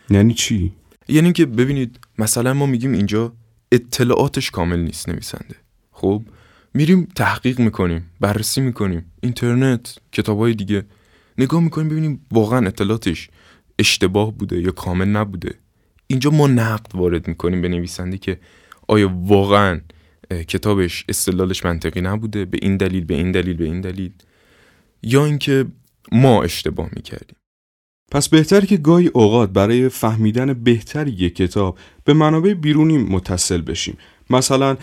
یعنی 0.10 0.34
چی؟ 0.34 0.74
یعنی 1.08 1.34
که 1.34 1.46
ببینید 1.46 2.00
مثلا 2.18 2.54
ما 2.54 2.66
میگیم 2.66 2.94
اینجا 2.94 3.34
اطلاعاتش 3.72 4.52
کامل 4.52 4.80
نیست 4.80 5.10
نویسنده. 5.10 5.56
خب 5.92 6.24
میریم 6.74 7.08
تحقیق 7.16 7.60
می‌کنیم 7.60 8.10
بررسی 8.20 8.62
می‌کنیم. 8.62 9.12
اینترنت 9.22 9.98
کتابای 10.12 10.54
دیگه. 10.54 10.86
نگاه 11.38 11.62
می‌کنیم 11.62 11.90
ببینیم 11.90 12.26
واقعا 12.32 12.68
اطلاعاتش 12.68 13.30
اشتباه 13.80 14.34
بوده 14.34 14.62
یا 14.62 14.72
کامل 14.72 15.08
نبوده. 15.08 15.56
اینجا 16.08 16.30
ما 16.30 16.48
نقد 16.48 16.96
وارد 16.96 17.28
می‌کنیم 17.28 17.62
به 17.62 17.68
نویسنده 17.68 18.18
که 18.18 18.40
آیا 18.90 19.12
واقعا 19.16 19.82
کتابش 20.48 21.06
استدلالش 21.10 21.66
منطقی 21.66 22.02
نبوده؟ 22.02 22.46
به 22.46 22.58
این 22.62 22.78
دلیل 22.78 23.06
به 23.06 23.14
این 23.16 23.32
دلیل 23.32 23.58
به 23.58 23.66
این 23.66 23.82
دلیل؟ 23.82 24.12
یا 25.04 25.26
اینکه 25.26 25.66
ما 26.12 26.44
اشتباه 26.44 26.90
می‌کردیم؟ 26.96 27.36
پس 28.12 28.30
بهتره 28.30 28.68
که 28.68 28.78
گاهی 28.78 29.08
اوقات 29.08 29.50
برای 29.50 29.90
فهمیدن 29.90 30.54
بهتری 30.54 31.12
یک 31.12 31.36
کتاب 31.36 31.78
به 32.04 32.14
منابع 32.14 32.54
بیرونی 32.54 32.98
متصل 32.98 33.62
بشیم. 33.62 33.98
مثلا 34.30 34.78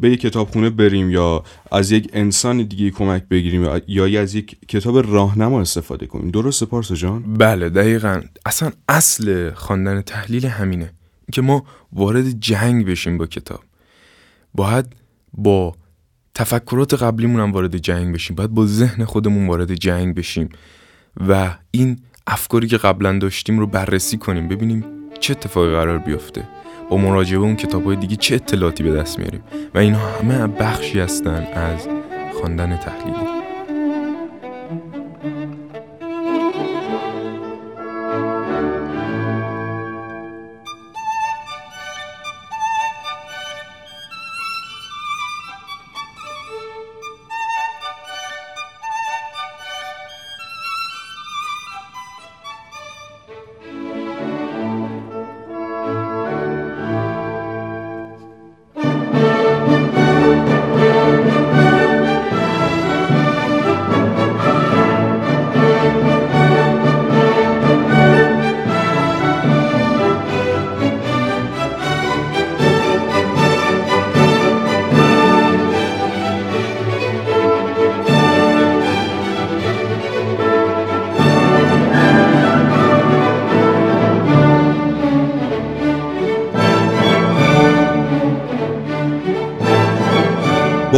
به 0.00 0.10
یک 0.10 0.20
کتابخونه 0.20 0.70
بریم 0.70 1.10
یا 1.10 1.44
از 1.72 1.92
یک 1.92 2.10
انسان 2.12 2.62
دیگه 2.62 2.90
کمک 2.90 3.28
بگیریم 3.28 3.62
یا- 3.64 4.06
یا 4.06 4.20
از 4.22 4.34
یک 4.34 4.56
کتاب 4.68 5.12
راهنما 5.12 5.60
استفاده 5.60 6.06
کنیم. 6.06 6.30
درسته 6.30 6.66
پارسا 6.66 6.94
جان؟ 6.94 7.34
بله 7.34 7.68
دقیقا. 7.68 8.22
اصلا 8.46 8.72
اصل 8.88 9.50
خواندن 9.50 10.00
تحلیل 10.00 10.46
همینه. 10.46 10.92
که 11.32 11.42
ما 11.42 11.64
وارد 11.92 12.40
جنگ 12.40 12.86
بشیم 12.86 13.18
با 13.18 13.26
کتاب. 13.26 13.60
باید 14.54 14.86
با 15.32 15.74
تفکرات 16.34 16.94
قبلیمون 16.94 17.40
هم 17.40 17.52
وارد 17.52 17.76
جنگ 17.76 18.14
بشیم. 18.14 18.36
باید 18.36 18.50
با 18.50 18.66
ذهن 18.66 19.04
خودمون 19.04 19.46
وارد 19.46 19.74
جنگ 19.74 20.14
بشیم. 20.14 20.48
و 21.28 21.54
این 21.70 21.98
افکاری 22.26 22.66
که 22.66 22.76
قبلا 22.76 23.18
داشتیم 23.18 23.58
رو 23.58 23.66
بررسی 23.66 24.16
کنیم 24.16 24.48
ببینیم 24.48 24.84
چه 25.20 25.32
اتفاقی 25.32 25.70
قرار 25.70 25.98
بیفته. 25.98 26.48
با 26.90 26.96
مراجعه 26.96 27.38
اون 27.38 27.56
کتاب 27.56 27.84
های 27.84 27.96
دیگه 27.96 28.16
چه 28.16 28.34
اطلاعاتی 28.34 28.82
به 28.82 28.92
دست 28.92 29.18
میاریم. 29.18 29.40
و 29.74 29.78
اینها 29.78 30.18
همه 30.18 30.46
بخشی 30.46 31.00
هستن 31.00 31.46
از 31.52 31.88
خواندن 32.40 32.76
تحلیلی 32.76 33.27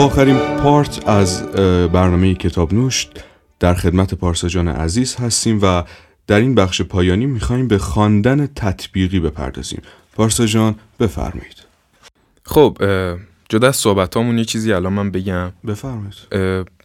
با 0.00 0.06
آخرین 0.06 0.38
پارت 0.38 1.08
از 1.08 1.42
برنامه 1.92 2.34
کتاب 2.34 2.74
نوش 2.74 3.08
در 3.58 3.74
خدمت 3.74 4.14
پارسا 4.14 4.48
جان 4.48 4.68
عزیز 4.68 5.16
هستیم 5.16 5.58
و 5.62 5.84
در 6.26 6.40
این 6.40 6.54
بخش 6.54 6.82
پایانی 6.82 7.26
می‌خوایم 7.26 7.68
به 7.68 7.78
خواندن 7.78 8.46
تطبیقی 8.46 9.20
بپردازیم. 9.20 9.82
پارسا 10.14 10.46
جان 10.46 10.74
بفرمایید. 11.00 11.56
خب 12.44 12.78
جدا 13.48 13.68
از 13.68 13.76
صحبتامون 13.76 14.38
یه 14.38 14.44
چیزی 14.44 14.72
الان 14.72 14.92
من 14.92 15.10
بگم. 15.10 15.52
بفرمایید. 15.66 16.14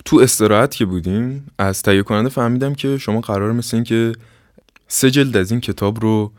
تو 0.05 0.19
استراحت 0.19 0.75
که 0.75 0.85
بودیم 0.85 1.47
از 1.59 1.81
تهیه 1.81 2.03
کننده 2.03 2.29
فهمیدم 2.29 2.73
که 2.75 2.97
شما 2.97 3.21
قرار 3.21 3.51
مثل 3.51 3.77
این 3.77 3.83
که 3.83 4.11
سه 4.87 5.11
جلد 5.11 5.37
از 5.37 5.51
این 5.51 5.61
کتاب 5.61 5.99
رو 5.99 6.31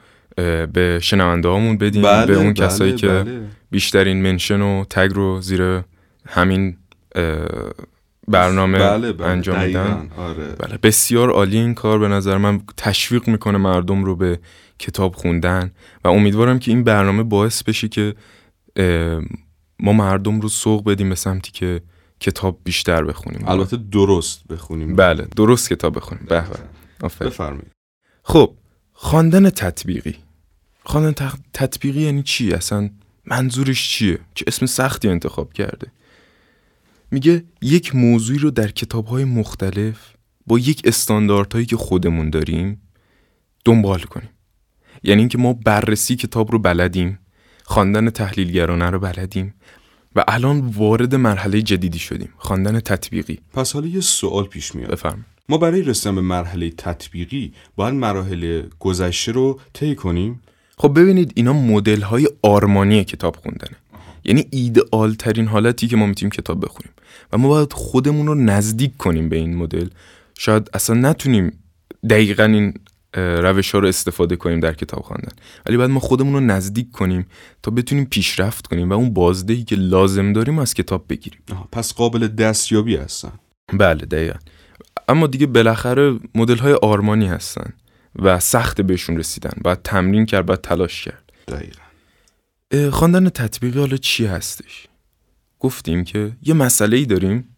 به 0.73 0.99
شنونده 1.02 1.49
هامون 1.49 1.78
بدیم 1.78 2.02
به 2.02 2.35
اون 2.35 2.54
کسایی 2.54 2.95
که 2.95 3.09
بله. 3.09 3.40
بیشترین 3.71 4.23
منشن 4.23 4.61
و 4.61 4.85
تگ 4.90 5.11
رو 5.14 5.40
زیر 5.40 5.83
همین 6.26 6.76
برنامه 8.28 8.78
بله 8.78 9.12
بله 9.12 9.28
انجام 9.28 9.64
میدن؟ 9.64 10.11
آره. 10.16 10.47
بله 10.59 10.78
بسیار 10.83 11.30
عالی 11.30 11.59
این 11.59 11.75
کار 11.75 11.99
به 11.99 12.09
نظر 12.09 12.37
من. 12.37 12.61
تشویق 12.76 13.28
می‌کنه 13.28 13.59
مردم 13.59 14.04
رو 14.04 14.16
به 14.16 14.38
کتاب 14.78 15.14
خوندن 15.14 15.71
و 16.04 16.09
امیدوارم 16.09 16.59
که 16.59 16.71
این 16.71 16.85
برنامه 16.85 17.23
باعث 17.23 17.62
بشه 17.62 17.88
که 17.88 18.14
ما 19.80 19.92
مردم 19.92 20.40
رو 20.40 20.49
سوق 20.49 20.85
بدیم 20.90 21.09
به 21.09 21.14
سمتی 21.14 21.52
که 21.52 21.80
کتاب 22.21 22.61
بیشتر 22.64 23.04
بخونیم. 23.04 23.49
البته 23.49 23.76
درست 23.76 24.49
بخونیم. 24.49 24.97
بله 24.97 25.26
درست 25.37 25.71
کتاب 25.71 25.97
بخونیم. 25.97 26.26
به 26.28 26.45
آفرین. 27.02 27.30
بفرمایید. 27.30 27.71
خب 28.23 28.54
خواندن 28.92 29.50
تطبیقی. 29.50 30.14
خواندن 30.85 31.14
تطبیقی 31.52 32.00
یعنی 32.00 32.23
چی؟ 32.23 32.52
اصلا 32.52 32.90
منظورش 33.25 33.90
چیه؟ 33.90 34.18
که 34.35 34.45
اسم 34.49 34.66
سختی 34.66 35.09
انتخاب 35.09 35.52
کرده؟ 35.52 35.87
میگه 37.11 37.45
یک 37.63 37.95
موضوعی 37.95 38.39
رو 38.39 38.51
در 38.51 38.69
کتابهای 38.69 39.25
مختلف 39.25 39.99
با 40.47 40.59
یک 40.59 40.83
استانداردهایی 40.85 41.67
که 41.67 41.77
خودمون 41.77 42.31
داریم 42.31 42.83
دنبال 43.65 44.01
کنیم. 44.01 44.31
یعنی 45.03 45.21
اینکه 45.21 45.39
ما 45.39 45.53
بررسی 45.53 46.17
کتاب 46.17 46.53
رو 46.53 46.59
بلدیم 46.59 47.19
خواندن 47.65 48.11
تحلیلگرانه 48.11 48.91
رو 48.91 48.99
بلدیم 48.99 49.55
و 50.17 50.25
الان 50.29 50.61
وارد 50.61 51.15
مرحله 51.15 51.63
جدیدی 51.63 51.99
شدیم 51.99 52.29
خواندن 52.39 52.81
تطبیقی. 52.81 53.39
پس 53.53 53.73
حالا 53.73 53.87
یه 53.87 54.01
سوال 54.01 54.45
پیش 54.45 54.75
میاد. 54.75 54.91
بفرم 54.91 55.25
ما 55.49 55.59
برای 55.59 55.83
رسیدن 55.83 56.15
به 56.15 56.21
مرحله 56.21 56.71
تطبیقی 56.71 57.53
باید 57.77 57.95
مراحل 57.95 58.63
گذشته 58.79 59.33
رو 59.33 59.61
طی 59.73 59.95
کنیم؟ 59.95 60.43
خب 60.79 61.01
ببینید 61.01 61.33
اینا 61.35 61.53
مدل 61.53 62.01
های 62.01 62.29
آرمانی 62.43 63.05
کتاب 63.05 63.37
خوندنه. 63.37 63.77
یعنی 64.26 64.47
ایدئال 64.50 65.14
ترین 65.14 65.47
حالتی 65.47 65.88
که 65.88 65.97
ما 65.97 66.06
می‌تونیم 66.06 66.30
کتاب 66.30 66.64
بخونیم. 66.64 66.92
و 67.33 67.38
ما 67.38 67.49
باید 67.49 67.73
خودمون 67.73 68.26
رو 68.26 68.35
نزدیک 68.35 68.97
کنیم 68.97 69.28
به 69.28 69.37
این 69.37 69.56
مدل. 69.56 69.88
شاید 70.38 70.71
اصلا 70.75 70.97
نتونیم 70.97 71.52
دقیقا 72.11 72.45
این 72.45 72.75
روش 73.14 73.71
ها 73.71 73.78
رو 73.78 73.88
استفاده 73.88 74.37
کنیم 74.37 74.61
در 74.61 74.75
کتاب 74.75 75.02
خواندن. 75.02 75.33
ولی 75.66 75.76
باید 75.76 75.90
ما 75.90 76.00
خودمون 76.00 76.33
رو 76.33 76.40
نزدیک 76.40 76.90
کنیم 76.90 77.26
تا 77.62 77.71
بتونیم 77.71 78.04
پیشرفت 78.04 78.66
کنیم 78.66 78.90
و 78.90 78.92
اون 78.92 79.14
بازدهی 79.14 79.64
که 79.64 79.76
لازم 79.76 80.33
داریم 80.33 80.59
از 80.59 80.75
کتاب 80.75 81.04
بگیریم. 81.09 81.40
پس 81.73 81.95
قابل 81.95 82.28
دستیابی 82.28 82.97
هستن. 82.97 83.33
بله 83.73 84.04
دقیقا. 84.04 84.38
اما 85.09 85.26
دیگه 85.26 85.47
بالاخره 85.47 86.18
مدل 86.35 86.59
های 86.59 86.73
آرمانی 86.73 87.26
هستن 87.26 87.73
و 88.16 88.40
سخت 88.40 88.80
بهشون 88.80 89.16
رسیدن. 89.16 89.52
باید 89.64 89.83
تمرین 89.83 90.26
کرد 90.26 90.47
باید 90.47 90.61
تلاش 90.61 91.04
کرد. 91.04 91.32
دقیقا. 91.49 91.86
خواندن 92.91 93.29
تطبیقی 93.29 93.79
حالا 93.79 93.97
چی 93.97 94.26
هستش؟ 94.26 94.87
گفتیم 95.61 96.05
که 96.05 96.33
یه 96.43 96.55
مسئله 96.55 96.97
ای 96.97 97.05
داریم. 97.05 97.57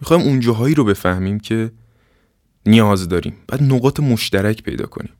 می‌خوایم 0.00 0.22
اون 0.22 0.42
رو 0.74 0.84
بفهمیم 0.84 1.40
که 1.40 1.72
نیاز 2.66 3.08
داریم. 3.08 3.36
بعد 3.48 3.62
نقاط 3.62 4.00
مشترک 4.00 4.62
پیدا 4.62 4.86
کنیم. 4.86 5.12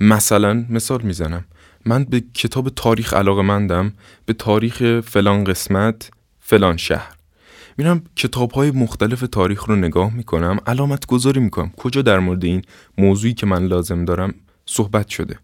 مثلا 0.00 0.66
مثال 0.70 1.02
می‌زنم. 1.02 1.44
من 1.86 2.04
به 2.04 2.20
کتاب 2.34 2.68
تاریخ 2.68 3.14
علاقه 3.14 3.42
مندم. 3.42 3.92
به 4.26 4.32
تاریخ 4.32 5.00
فلان 5.00 5.44
قسمت 5.44 6.10
فلان 6.40 6.76
شهر. 6.76 7.14
میرم 7.78 8.04
کتاب 8.16 8.50
های 8.52 8.70
مختلف 8.70 9.20
تاریخ 9.20 9.64
رو 9.64 9.76
نگاه 9.76 10.14
می‌کنم. 10.14 10.58
علامت 10.66 11.06
گذاری 11.06 11.40
می‌کنم. 11.40 11.70
کجا 11.76 12.02
در 12.02 12.18
مورد 12.18 12.44
این 12.44 12.62
موضوعی 12.98 13.34
که 13.34 13.46
من 13.46 13.66
لازم 13.66 14.04
دارم 14.04 14.34
صحبت 14.66 15.08
شده. 15.08 15.38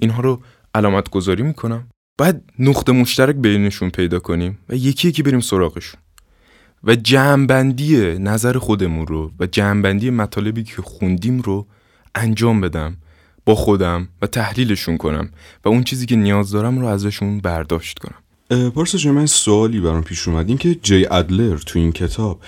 اینها 0.00 0.22
رو 0.22 0.42
علامت 0.74 1.10
گذاری 1.10 1.42
می‌کنم. 1.42 1.88
بعد 2.18 2.42
نقطه 2.58 2.92
مشترک 2.92 3.36
بینشون 3.36 3.90
پیدا 3.90 4.18
کنیم 4.18 4.58
و 4.68 4.74
یکی 4.74 5.08
یکی 5.08 5.22
بریم 5.22 5.40
سراغشون. 5.40 6.00
و 6.84 6.94
جمعبندی 6.94 8.18
نظر 8.18 8.58
خودمون 8.58 9.06
رو 9.06 9.32
و 9.40 9.46
جمعبندی 9.46 10.10
مطالبی 10.10 10.64
که 10.64 10.82
خوندیم 10.82 11.40
رو 11.40 11.66
انجام 12.14 12.60
بدم 12.60 12.96
با 13.44 13.54
خودم 13.54 14.08
و 14.22 14.26
تحلیلشون 14.26 14.96
کنم 14.96 15.30
و 15.64 15.68
اون 15.68 15.84
چیزی 15.84 16.06
که 16.06 16.16
نیاز 16.16 16.50
دارم 16.50 16.78
رو 16.78 16.86
ازشون 16.86 17.40
برداشت 17.40 17.98
کنم. 17.98 18.70
پارسا 18.70 19.12
من 19.12 19.26
سوالی 19.26 19.80
برام 19.80 20.02
پیش 20.02 20.28
اومد. 20.28 20.48
این 20.48 20.58
که 20.58 20.74
جی 20.74 21.06
ادلر 21.10 21.56
تو 21.56 21.78
این 21.78 21.92
کتاب 21.92 22.40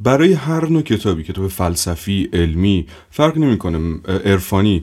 برای 0.00 0.32
هر 0.32 0.68
نوع 0.68 0.82
کتابی 0.82 1.22
کتاب 1.22 1.48
فلسفی 1.48 2.28
علمی 2.32 2.86
فرق 3.10 3.38
نمی‌کنه 3.38 4.00
عرفانی 4.24 4.82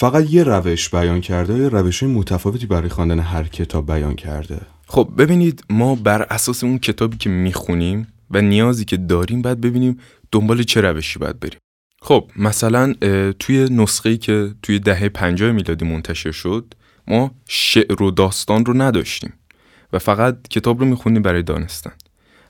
فقط 0.00 0.30
یه 0.30 0.44
روش 0.44 0.88
بیان 0.88 1.20
کرده 1.20 1.58
یا 1.58 1.68
روش 1.68 2.02
متفاوتی 2.02 2.66
برای 2.66 2.88
خواندن 2.88 3.20
هر 3.20 3.44
کتاب 3.44 3.86
بیان 3.86 4.14
کرده. 4.14 4.60
خب 4.86 5.12
ببینید 5.18 5.64
ما 5.70 5.94
بر 5.94 6.22
اساس 6.22 6.64
اون 6.64 6.78
کتابی 6.78 7.16
که 7.16 7.30
می‌خونیم 7.30 8.06
و 8.30 8.40
نیازی 8.40 8.84
که 8.84 8.96
داریم 8.96 9.42
باید 9.42 9.60
ببینیم 9.60 9.98
دنبال 10.32 10.62
چه 10.62 10.80
روشی 10.80 11.18
باید 11.18 11.40
بریم. 11.40 11.58
خب 12.02 12.30
مثلا 12.36 12.94
توی 13.38 13.68
نسخه‌ای 13.70 14.16
که 14.16 14.54
توی 14.62 14.78
دهه 14.78 15.08
50 15.08 15.52
میلادی 15.52 15.84
منتشر 15.84 16.32
شد 16.32 16.74
ما 17.08 17.30
شعر 17.48 18.02
و 18.02 18.10
داستان 18.10 18.64
رو 18.64 18.82
نداشتیم 18.82 19.32
و 19.92 19.98
فقط 19.98 20.48
کتاب 20.50 20.80
رو 20.80 20.86
می‌خونیم 20.86 21.22
برای 21.22 21.42
دانستن. 21.42 21.92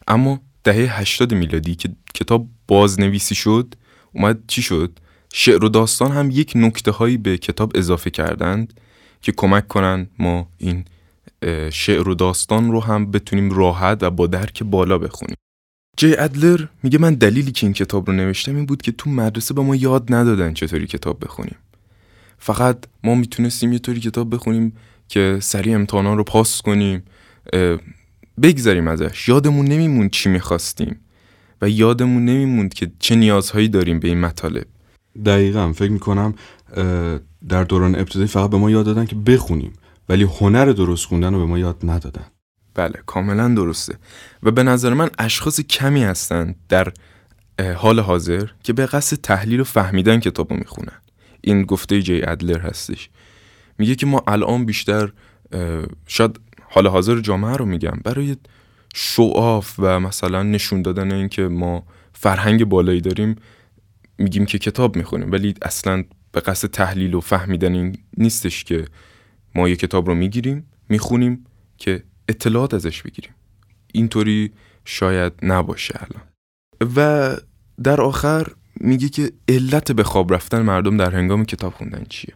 اما 0.09 0.41
دهه 0.65 1.01
80 1.01 1.35
میلادی 1.35 1.75
که 1.75 1.89
کتاب 2.15 2.47
بازنویسی 2.67 3.35
شد 3.35 3.75
اومد 4.13 4.39
چی 4.47 4.63
شد؟ 4.63 4.99
شعر 5.33 5.65
و 5.65 5.69
داستان 5.69 6.13
هم 6.13 6.31
یک 6.31 6.53
نکته 6.55 6.91
هایی 6.91 7.17
به 7.17 7.39
کتاب 7.39 7.73
اضافه 7.75 8.11
کردند 8.11 8.81
که 9.23 9.33
کمک 9.33 9.69
کنن 9.69 10.09
ما 10.19 10.49
این 10.59 10.85
شعر 11.71 12.09
و 12.09 12.15
داستان 12.15 12.73
رو 12.73 12.81
هم 12.81 13.11
بتونیم 13.11 13.51
راحت 13.51 14.03
و 14.03 14.11
با 14.11 14.27
درک 14.27 14.63
بالا 14.63 14.99
بخونیم. 14.99 15.37
جی 15.97 16.17
ادلر 16.17 16.67
میگه 16.83 16.99
من 16.99 17.15
دلیلی 17.15 17.53
که 17.53 17.67
این 17.67 17.73
کتاب 17.73 18.11
رو 18.11 18.17
نوشتم 18.17 18.57
این 18.57 18.67
بود 18.67 18.83
که 18.83 18.93
تو 18.93 19.11
مدرسه 19.11 19.55
به 19.55 19.63
ما 19.63 19.77
یاد 19.77 20.15
ندادن 20.15 20.55
چطوری 20.55 20.87
کتاب 20.87 21.25
بخونیم. 21.25 21.57
فقط 22.39 22.79
ما 23.05 23.15
می‌تونستیم 23.15 23.73
یه 23.73 23.79
طوری 23.79 24.01
کتاب 24.01 24.35
بخونیم 24.35 24.73
که 25.09 25.39
سریع 25.43 25.75
امتحانان 25.75 26.17
رو 26.17 26.25
پاس 26.25 26.63
کنیم 26.63 27.03
بگذریم 28.43 28.89
ازش. 28.89 29.29
یادمون 29.29 29.67
نمیموند 29.67 30.11
چی 30.11 30.29
می‌خواستیم 30.29 31.01
و 31.63 31.69
یادمون 31.69 32.25
نمیموند 32.25 32.75
که 32.75 32.91
چه 32.99 33.15
نیازهایی 33.15 33.69
داریم 33.69 34.01
به 34.01 34.09
این 34.09 34.21
مطالب. 34.21 34.67
دقیقا 35.25 35.73
فکر 35.73 35.91
می‌کنم 35.91 36.35
در 37.49 37.65
دوران 37.65 37.95
ابتدایی 37.95 38.27
فقط 38.27 38.51
به 38.51 38.57
ما 38.57 38.71
یاد 38.71 38.87
دادن 38.87 39.05
که 39.05 39.17
بخونیم 39.17 39.73
ولی 40.09 40.25
هنر 40.25 40.67
درست 40.67 41.07
خوندن 41.07 41.35
رو 41.35 41.39
به 41.39 41.47
ما 41.47 41.59
یاد 41.59 41.77
ندادن. 41.83 42.27
بله 42.75 43.03
کاملا 43.07 43.49
درسته. 43.49 43.99
و 44.43 44.51
به 44.51 44.63
نظر 44.63 44.95
من 44.95 45.11
اشخاص 45.19 45.61
کمی 45.61 46.03
هستند 46.05 46.57
در 46.69 46.93
حال 47.77 48.01
حاضر 48.01 48.49
که 48.63 48.73
به 48.73 48.87
قصد 48.87 49.17
تحلیل 49.17 49.61
و 49.61 49.65
فهمیدن 49.65 50.21
کتاب 50.21 50.53
رو 50.53 50.59
می‌خونن. 50.59 51.01
این 51.41 51.63
گفته 51.63 52.03
جی 52.03 52.23
ادلر 52.23 52.61
هستش. 52.61 53.11
میگه 53.79 53.95
که 53.95 54.07
ما 54.07 54.23
الان 54.27 54.65
بیشتر 54.65 55.13
شاید 56.07 56.41
حال 56.69 56.87
حاضر 56.87 57.21
جامعه 57.21 57.57
رو 57.57 57.65
میگم 57.65 58.01
برای 58.05 58.37
شعاف 58.95 59.75
و 59.79 60.01
مثلا 60.01 60.43
نشون 60.43 60.83
دادن 60.83 61.13
اینکه 61.13 61.43
ما 61.43 61.87
فرهنگ 62.13 62.65
بالایی 62.65 63.01
داریم 63.01 63.37
میگیم 64.19 64.47
که 64.47 64.59
کتاب 64.59 64.97
می‌خونیم 64.97 65.33
ولی 65.33 65.55
اصلا 65.63 66.05
به 66.33 66.41
قصد 66.41 66.69
تحلیل 66.69 67.15
و 67.15 67.21
فهمیدن 67.21 67.75
این 67.75 67.99
نیستش 68.17 68.65
که 68.65 68.85
ما 69.55 69.69
یه 69.69 69.77
کتاب 69.77 70.07
رو 70.07 70.15
می‌گیریم 70.15 70.67
می‌خونیم 70.89 71.45
که 71.79 72.03
اطلاعات 72.29 72.75
ازش 72.75 73.03
بگیریم. 73.03 73.35
اینطوری 73.93 74.53
شاید 74.85 75.33
نباشه 75.43 75.95
الان. 75.97 76.23
و 76.97 77.37
در 77.83 78.01
آخر 78.01 78.47
میگه 78.81 79.09
که 79.09 79.33
علت 79.49 79.93
به 79.93 80.05
خواب 80.05 80.35
رفتن 80.35 80.63
مردم 80.63 80.97
در 80.97 81.11
هنگام 81.11 81.45
کتاب 81.45 81.75
خوندن 81.75 82.05
چیه؟ 82.09 82.35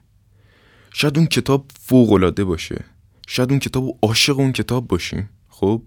شاید 0.92 1.18
اون 1.18 1.26
کتاب 1.26 1.66
فوق 1.80 2.12
العاده 2.12 2.44
باشه. 2.44 2.84
شاید 3.26 3.50
اون 3.50 3.58
کتاب 3.58 3.98
عاشق 4.02 4.38
اون 4.38 4.52
کتاب 4.52 4.88
باشیم 4.88 5.30
خب؟ 5.48 5.82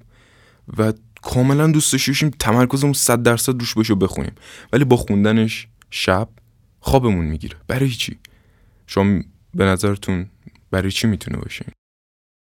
و 0.78 0.94
کاملا 1.22 1.68
دوست 1.68 1.92
داشته 1.92 2.12
باشیم 2.12 2.30
تمرکزمون 2.30 2.94
صد 2.94 3.24
درصد 3.24 3.60
روش 3.60 3.74
باشه 3.74 3.96
بخونیم. 3.96 4.36
ولی 4.74 4.84
با 4.84 4.98
خوندنش 4.98 5.68
شب 5.90 6.30
خوابمون 6.80 7.26
می‌گیره. 7.26 7.58
برای 7.68 7.90
چی؟ 7.90 8.18
شما 8.88 9.22
به 9.56 9.66
نظرتون 9.66 10.30
برای 10.72 10.92
چی 10.92 11.08
می‌تونه 11.08 11.38
باشه 11.38 11.66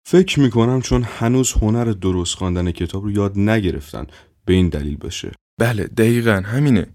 فکر 0.07 0.39
می‌کنم 0.39 0.81
چون 0.81 1.03
هنوز 1.03 1.51
هنر 1.51 1.85
درست 1.85 2.35
خواندن 2.35 2.71
کتاب 2.71 3.03
رو 3.03 3.11
یاد 3.11 3.39
نگرفتن 3.39 4.07
به 4.45 4.53
این 4.53 4.69
دلیل 4.69 4.97
باشه. 4.97 5.31
بله 5.59 5.83
دقیقا 5.83 6.43
همینه. 6.45 6.87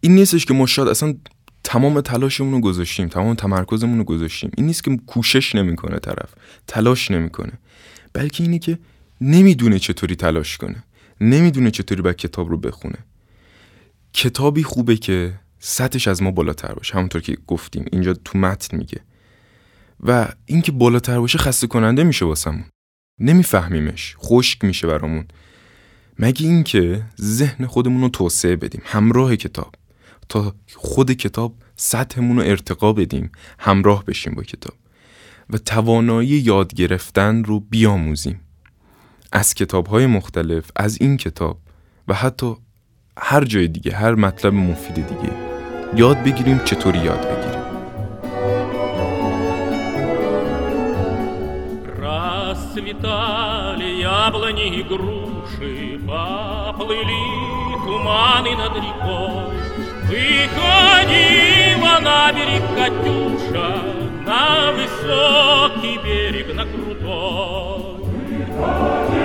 این 0.00 0.14
نیستش 0.14 0.44
که 0.44 0.54
ما 0.54 0.66
شاید 0.66 0.88
اصلا 0.88 1.14
تمام 1.64 2.00
تلاشمون 2.00 2.52
رو 2.52 2.60
گذاشتیم 2.60 3.08
تمام 3.08 3.34
تمرکزمون 3.34 3.98
رو 3.98 4.04
گذاشتیم. 4.04 4.50
این 4.56 4.66
نیست 4.66 4.84
که 4.84 4.96
کوشش 5.06 5.54
نمی‌کنه 5.54 5.98
طرف 5.98 6.34
تلاش 6.66 7.10
نمی‌کنه. 7.10 7.52
بلکه 8.12 8.42
اینه 8.42 8.58
که 8.58 8.78
نمی‌دونه 9.20 9.78
چطوری 9.78 10.16
تلاش 10.16 10.58
کنه. 10.58 10.84
نمی‌دونه 11.20 11.70
چطوری 11.70 12.02
باید 12.02 12.16
کتاب 12.16 12.48
رو 12.48 12.56
بخونه. 12.56 12.98
کتابی 14.12 14.62
خوبه 14.62 14.96
که 14.96 15.40
سطحش 15.64 16.08
از 16.08 16.22
ما 16.22 16.30
بالاتر 16.30 16.74
باشه. 16.74 16.94
همونطور 16.94 17.22
که 17.22 17.36
گفتیم 17.46 17.84
اینجا 17.92 18.14
تو 18.14 18.38
متن 18.38 18.76
میگه. 18.76 19.00
و 20.00 20.28
اینکه 20.46 20.72
بالاتر 20.72 21.20
باشه 21.20 21.38
خسته 21.38 21.66
کننده 21.66 22.04
میشه 22.04 22.24
واسمون. 22.24 22.64
نمیفهمیمش. 23.20 24.16
خشک 24.18 24.64
میشه 24.64 24.86
برامون. 24.86 25.24
مگه 26.18 26.46
اینکه 26.46 27.02
ذهن 27.20 27.66
خودمون 27.66 28.02
رو 28.02 28.08
توسعه 28.08 28.56
بدیم. 28.56 28.82
همراه 28.84 29.36
کتاب. 29.36 29.74
تا 30.28 30.54
خود 30.74 31.12
کتاب 31.12 31.54
سطحمون 31.76 32.36
رو 32.36 32.42
ارتقا 32.42 32.92
بدیم. 32.92 33.32
همراه 33.58 34.04
بشیم 34.04 34.34
با 34.34 34.42
کتاب. 34.42 34.74
و 35.50 35.58
توانایی 35.58 36.28
یاد 36.28 36.74
گرفتن 36.74 37.44
رو 37.44 37.60
بیاموزیم. 37.60 38.40
از 39.32 39.54
کتاب 39.54 39.86
های 39.86 40.06
مختلف 40.06 40.70
از 40.76 40.98
این 41.00 41.16
کتاب 41.16 41.60
و 42.08 42.14
حتی 42.14 42.56
هر 43.18 43.44
جای 43.44 43.68
دیگه 43.68 43.92
هر 43.92 44.14
مطلب 44.14 44.54
مفید 44.54 44.94
دیگه. 44.94 45.41
یاد 45.95 46.23
بگیریم 46.23 46.59
چطوری 46.65 46.99
یاد 46.99 47.21
بگیریم 47.21 47.57
Расцветали 52.47 53.89
яблони 53.99 54.67
и 54.79 54.83
груши, 54.83 55.99
поплыли 56.07 57.25
туманы 57.85 58.55
над 58.55 58.75
рекой. 58.75 59.57
Выходила 60.09 61.93
на 62.07 62.31
берег 62.31 62.63
Катюша, 62.77 63.69
на 64.25 64.71
высокий 64.77 65.97
берег, 66.03 66.47
на 66.55 66.65
крутой. 66.65 67.97
Выходила, 68.57 69.20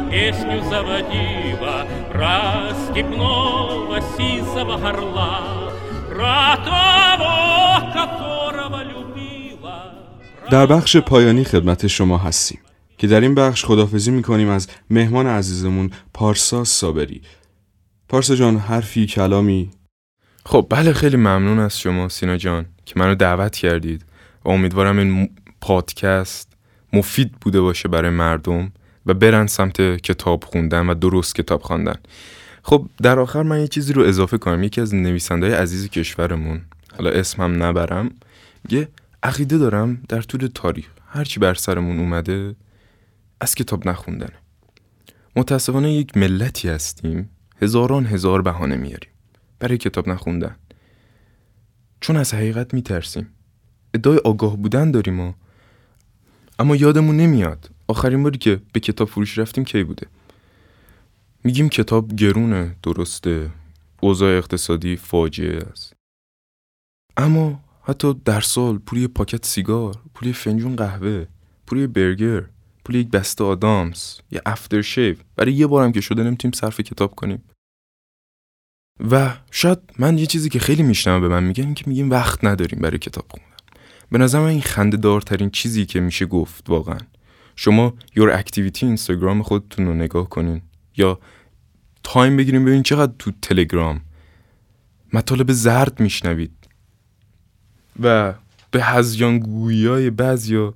песню 0.00 0.60
заводила 0.70 1.86
Про 2.12 2.72
степного 2.86 4.00
сизого 4.16 4.76
горла 4.78 5.70
Про 6.10 6.56
того, 6.64 7.92
которого 7.94 8.82
любила 8.82 9.76
در 10.50 10.66
بخش 10.66 10.96
پایانی 10.96 11.44
خدمت 11.44 11.86
شما 11.86 12.18
هستیم 12.18 12.58
که 12.98 13.06
در 13.06 13.20
این 13.20 13.34
بخش 13.34 13.64
خدافزی 13.64 14.10
میکنیم 14.10 14.48
از 14.48 14.68
مهمان 14.90 15.26
عزیزمون 15.26 15.90
پارسا 16.14 16.64
صابری 16.64 17.22
پارسا 18.08 18.34
جان 18.34 18.56
حرفی 18.56 19.06
کلامی 19.06 19.70
خب 20.46 20.66
بله 20.70 20.92
خیلی 20.92 21.16
ممنون 21.16 21.58
از 21.58 21.78
شما 21.78 22.08
سینا 22.08 22.36
جان 22.36 22.66
که 22.84 22.94
منو 22.96 23.14
دعوت 23.14 23.56
کردید 23.56 24.04
و 24.44 24.48
امیدوارم 24.48 24.98
این 24.98 25.10
م- 25.22 25.28
پادکست 25.60 26.52
مفید 26.92 27.32
بوده 27.32 27.60
باشه 27.60 27.88
برای 27.88 28.10
مردم 28.10 28.72
و 29.05 29.13
برن 29.13 29.47
سمت 29.47 29.81
کتاب 29.81 30.43
خوندن 30.43 30.89
و 30.89 30.93
درست 30.93 31.35
کتاب 31.35 31.61
خواندن. 31.61 31.95
خب 32.63 32.89
در 33.01 33.19
آخر 33.19 33.43
من 33.43 33.59
یه 33.59 33.67
چیزی 33.67 33.93
رو 33.93 34.03
اضافه 34.03 34.37
کنم. 34.37 34.63
یکی 34.63 34.81
از 34.81 34.95
نویسنده 34.95 35.57
عزیز 35.57 35.89
کشورمون 35.89 36.61
حالا 36.97 37.09
اسمم 37.09 37.63
نبرم 37.63 38.11
یه 38.69 38.87
عقیده 39.23 39.57
دارم 39.57 40.03
در 40.09 40.21
طول 40.21 40.49
تاریخ. 40.55 40.87
هرچی 41.07 41.39
بر 41.39 41.53
سرمون 41.53 41.99
اومده 41.99 42.55
از 43.41 43.55
کتاب 43.55 43.89
نخوندنه. 43.89 44.33
متاسفانه 45.35 45.93
یک 45.93 46.17
ملتی 46.17 46.69
هستیم. 46.69 47.29
هزاران 47.61 48.05
هزار 48.05 48.41
بهانه 48.41 48.77
میاریم 48.77 49.09
برای 49.59 49.77
کتاب 49.77 50.09
نخوندن. 50.09 50.55
چون 52.01 52.17
از 52.17 52.33
حقیقت 52.33 52.73
میترسیم. 52.73 53.27
ادعای 53.93 54.17
آگاه 54.17 54.57
بودن 54.57 54.91
داریم 54.91 55.19
و 55.19 55.33
اما 56.59 56.75
یادمون 56.75 57.17
نمیاد. 57.17 57.69
آخرین 57.91 58.23
باری 58.23 58.37
که 58.37 58.61
به 58.73 58.79
کتاب 58.79 59.07
فروش 59.07 59.37
رفتیم 59.37 59.63
کی 59.63 59.83
بوده؟ 59.83 60.07
میگیم 61.43 61.69
کتاب 61.69 62.15
گرونه 62.15 62.75
درسته. 62.83 63.51
اوضاع 64.01 64.37
اقتصادی 64.37 64.95
فاجعه 64.95 65.63
است. 65.71 65.93
اما 67.17 67.63
حتی 67.83 68.13
در 68.25 68.41
سال 68.41 68.77
پول 68.77 69.07
پاکت 69.07 69.45
سیگار 69.45 69.95
پول 70.13 70.31
فنجون 70.31 70.75
قهوه 70.75 71.25
پول 71.67 71.87
برگر 71.87 72.45
پول 72.85 72.95
یک 72.95 73.09
بسته 73.09 73.43
آدامس 73.43 74.21
یه 74.31 74.41
افتر 74.45 74.81
شیو. 74.81 75.15
برای 75.35 75.53
یه 75.53 75.67
بارم 75.67 75.91
که 75.91 76.01
شده 76.01 76.23
نمی‌تونیم 76.23 76.53
صرف 76.53 76.79
کتاب 76.79 77.15
کنیم. 77.15 77.43
و 79.11 79.33
شاید 79.51 79.79
من 79.99 80.17
یه 80.17 80.25
چیزی 80.25 80.49
که 80.49 80.59
خیلی 80.59 80.83
میشنوم 80.83 81.21
به 81.21 81.27
من 81.27 81.43
میگن 81.43 81.73
که 81.73 81.83
میگیم 81.87 82.09
وقت 82.09 82.43
نداریم 82.43 82.79
برای 82.79 82.97
کتاب 82.97 83.25
خوندن. 83.29 83.47
به 84.11 84.17
نظر 84.17 84.39
من 84.39 84.47
این 84.47 84.61
خنده 84.61 84.97
دارترین 84.97 85.49
چیزی 85.49 85.85
که 85.85 85.99
میشه 85.99 86.25
گفت 86.25 86.69
واقعا. 86.69 86.99
شما 87.55 87.93
your 88.15 88.31
activity 88.31 88.85
اینستاگرام 88.85 89.43
خودتون 89.43 89.85
رو 89.85 89.93
نگاه 89.93 90.29
کنین. 90.29 90.61
یا 90.97 91.19
time 92.03 92.37
بگیریم 92.37 92.61
ببینین 92.65 92.83
چقدر 92.83 93.13
تو 93.19 93.31
تلگرام 93.41 94.01
مطالب 95.13 95.51
زرد 95.51 95.99
میشنوید. 95.99 96.51
و 98.01 98.33
به 98.71 98.83
هذیان 98.83 99.39
گویای 99.39 100.09
بعضیا 100.09 100.73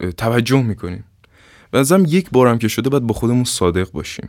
اه، 0.00 0.12
توجه 0.12 0.62
می‌کنیم 0.62 1.04
به 1.70 1.78
نظرم 1.78 2.04
یک 2.08 2.30
بارم 2.30 2.58
که 2.58 2.68
شده 2.68 2.90
باید 2.90 3.02
با 3.02 3.14
خودمون 3.14 3.44
صادق 3.44 3.90
باشیم. 3.90 4.28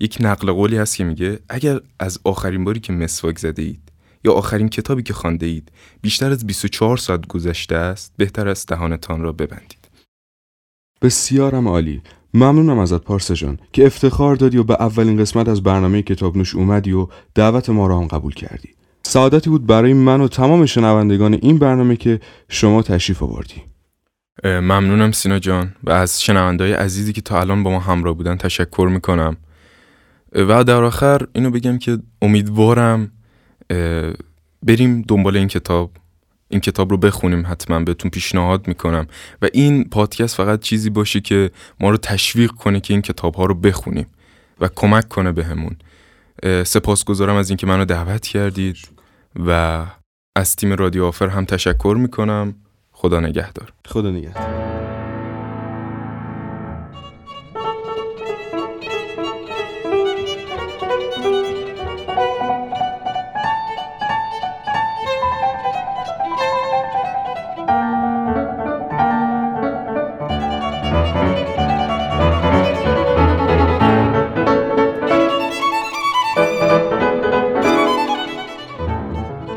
یک 0.00 0.16
نقل 0.20 0.52
قولی 0.52 0.76
هست 0.76 0.96
که 0.96 1.04
میگه 1.04 1.38
اگر 1.48 1.80
از 1.98 2.18
آخرین 2.24 2.64
باری 2.64 2.80
که 2.80 2.92
مسواک 2.92 3.38
زده 3.38 3.62
اید 3.62 3.92
یا 4.24 4.32
آخرین 4.32 4.68
کتابی 4.68 5.02
که 5.02 5.12
خوانده 5.12 5.46
اید 5.46 5.72
بیشتر 6.02 6.30
از 6.30 6.46
24 6.46 6.96
ساعت 6.96 7.26
گذشته 7.26 7.76
است 7.76 8.12
بهتر 8.16 8.48
است 8.48 8.68
دهانتان 8.68 9.22
را 9.22 9.32
ببندید. 9.32 9.83
بسیارم 11.04 11.68
عالی. 11.68 12.02
ممنونم 12.34 12.78
ازت 12.78 13.02
پارسا 13.02 13.34
جان 13.34 13.58
که 13.72 13.86
افتخار 13.86 14.36
دادی 14.36 14.58
و 14.58 14.62
به 14.62 14.74
اولین 14.80 15.16
قسمت 15.16 15.48
از 15.48 15.62
برنامه 15.62 16.02
کتاب 16.02 16.36
نوش 16.36 16.54
اومدی 16.54 16.92
و 16.92 17.08
دعوت 17.34 17.70
ما 17.70 17.86
را 17.86 17.98
هم 17.98 18.06
قبول 18.06 18.34
کردی. 18.34 18.68
سعادتی 19.02 19.50
بود 19.50 19.66
برای 19.66 19.92
من 19.92 20.20
و 20.20 20.28
تمام 20.28 20.66
شنوندگان 20.66 21.34
این 21.34 21.58
برنامه 21.58 21.96
که 21.96 22.20
شما 22.48 22.82
تشریف 22.82 23.22
آوردی. 23.22 23.62
ممنونم 24.44 25.12
سینا 25.12 25.38
جان 25.38 25.74
و 25.84 25.90
از 25.90 26.22
شنوندهای 26.22 26.72
عزیزی 26.72 27.12
که 27.12 27.20
تا 27.20 27.40
الان 27.40 27.62
با 27.62 27.70
ما 27.70 27.80
همراه 27.80 28.14
بودن 28.14 28.36
تشکر 28.36 28.88
می‌کنم. 28.92 29.36
و 30.34 30.64
در 30.64 30.82
آخر 30.82 31.26
اینو 31.34 31.50
بگم 31.50 31.78
که 31.78 31.98
امیدوارم 32.22 33.12
بریم 34.62 35.02
دنبال 35.08 35.36
این 35.36 35.48
کتاب. 35.48 35.90
این 36.54 36.60
کتاب 36.60 36.90
رو 36.90 36.96
بخونیم 36.96 37.46
حتما 37.46 37.80
بهتون 37.80 38.10
پیشنهاد 38.10 38.68
می‌کنم. 38.68 39.06
و 39.42 39.48
این 39.52 39.84
پادکست 39.84 40.36
فقط 40.36 40.60
چیزی 40.60 40.90
باشه 40.90 41.20
که 41.20 41.50
ما 41.80 41.90
رو 41.90 41.96
تشویق 41.96 42.50
کنه 42.50 42.80
که 42.80 42.94
این 42.94 43.02
کتاب 43.02 43.34
ها 43.34 43.44
رو 43.44 43.54
بخونیم 43.54 44.06
و 44.60 44.68
کمک 44.74 45.08
کنه 45.08 45.32
بهمون. 45.32 45.76
اه، 46.42 46.64
سپاسگزارم 46.64 47.36
از 47.36 47.50
اینکه 47.50 47.66
منو 47.66 47.84
دعوت 47.84 48.26
کردید 48.26 48.76
و 49.46 49.82
از 50.36 50.56
تیم 50.56 50.72
رادیو 50.72 51.04
آفر 51.04 51.28
هم 51.28 51.44
تشکر 51.44 51.96
می‌کنم. 51.98 52.54
خدا 52.92 53.20
نگهدار. 53.20 53.72
خدا 53.86 54.10
نگهدار. 54.10 54.63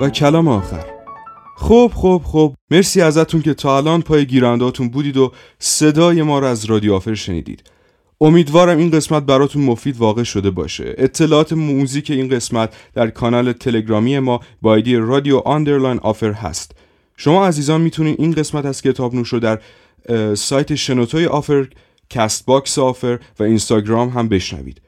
کلام 0.09 0.47
آخر. 0.47 0.85
خب 1.55 1.91
خب 1.95 2.21
خب 2.25 2.53
مرسی 2.71 3.01
ازتون 3.01 3.41
که 3.41 3.53
تا 3.53 3.77
الان 3.77 4.01
پای 4.01 4.25
گیرنده‌هاتون 4.25 4.89
بودید 4.89 5.17
و 5.17 5.31
صدای 5.59 6.21
ما 6.21 6.39
رو 6.39 6.47
از 6.47 6.65
رادیو 6.65 6.93
آفر 6.93 7.13
شنیدید. 7.13 7.63
امیدوارم 8.21 8.77
این 8.77 8.91
قسمت 8.91 9.23
براتون 9.23 9.63
مفید 9.63 9.97
واقع 9.97 10.23
شده 10.23 10.49
باشه. 10.51 10.95
اطلاعات 10.97 11.53
موزیک 11.53 12.11
این 12.11 12.29
قسمت 12.29 12.73
در 12.93 13.09
کانال 13.09 13.51
تلگرامی 13.51 14.19
ما 14.19 14.39
با 14.61 14.75
آیدی 14.75 14.95
رادیو 14.95 15.37
underline 15.37 15.99
آفر 15.99 16.31
هست. 16.31 16.71
شما 17.17 17.47
عزیزان 17.47 17.81
می‌تونید 17.81 18.15
این 18.19 18.31
قسمت 18.31 18.65
از 18.65 18.81
کتاب 18.81 19.15
نوش 19.15 19.29
رو 19.29 19.39
در 19.39 19.59
سایت 20.35 20.75
شنوتوی 20.75 21.25
آفر 21.25 21.67
کست 22.09 22.45
باکس 22.45 22.79
آفر 22.79 23.19
و 23.39 23.43
اینستاگرام 23.43 24.09
هم 24.09 24.27
بشنوید. 24.29 24.81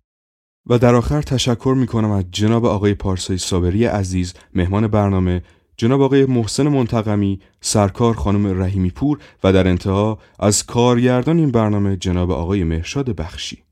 و 0.67 0.79
در 0.79 0.95
آخر 0.95 1.21
تشکر 1.21 1.75
می‌کنم 1.77 2.11
از 2.11 2.25
جناب 2.31 2.65
آقای 2.65 2.93
پارسای 2.93 3.37
صابری 3.37 3.85
عزیز 3.85 4.33
مهمان 4.53 4.87
برنامه 4.87 5.43
جناب 5.77 6.01
آقای 6.01 6.25
محسن 6.25 6.67
منتقمی، 6.67 7.39
سرکار 7.61 8.13
خانم 8.13 8.61
رحیمی 8.61 8.89
پور 8.89 9.19
و 9.43 9.53
در 9.53 9.67
انتها 9.67 10.19
از 10.39 10.65
کارگردان 10.65 11.37
این 11.37 11.51
برنامه 11.51 11.97
جناب 11.97 12.31
آقای 12.31 12.63
مهرشاد 12.63 13.09
بخشی. 13.09 13.63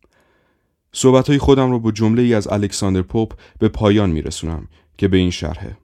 صحبت 0.93 1.37
خودم 1.37 1.71
رو 1.71 1.79
با 1.79 1.91
جمله 1.91 2.21
ای 2.21 2.33
از 2.33 2.47
الکساندر 2.47 3.01
پوپ 3.01 3.33
به 3.59 3.67
پایان 3.67 4.09
می 4.09 4.21
رسونم 4.21 4.67
که 4.97 5.07
به 5.07 5.17
این 5.17 5.31
شرحه. 5.31 5.77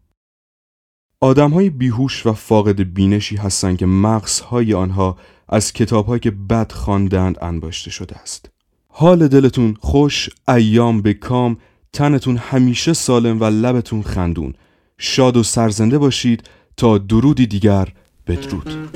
آدم 1.20 1.50
های 1.50 1.70
بیهوش 1.70 2.26
و 2.26 2.34
فاقد 2.34 2.82
بینشی 2.82 3.36
هستند 3.36 3.78
که 3.78 3.86
مغزهای 3.86 4.74
آنها 4.74 5.18
از 5.50 5.74
کتابهایی 5.74 6.20
که 6.20 6.32
بد 6.32 6.72
خواندند 6.72 7.38
انباشته 7.42 7.92
شده 7.92 8.16
است. 8.16 8.50
حال 8.96 9.28
دلتون 9.28 9.76
خوش، 9.80 10.30
ایام 10.48 11.02
به 11.02 11.14
کام، 11.14 11.58
تنتون 11.94 12.38
همیشه 12.38 12.94
سالم 12.94 13.42
و 13.42 13.44
لبتون 13.44 14.02
خندون. 14.02 14.54
شاد 14.98 15.38
و 15.38 15.44
سرزنده 15.44 15.98
باشید 15.98 16.44
تا 16.78 16.98
درودی 16.98 17.48
دیگر 17.48 17.88
بدرود. 18.28 18.90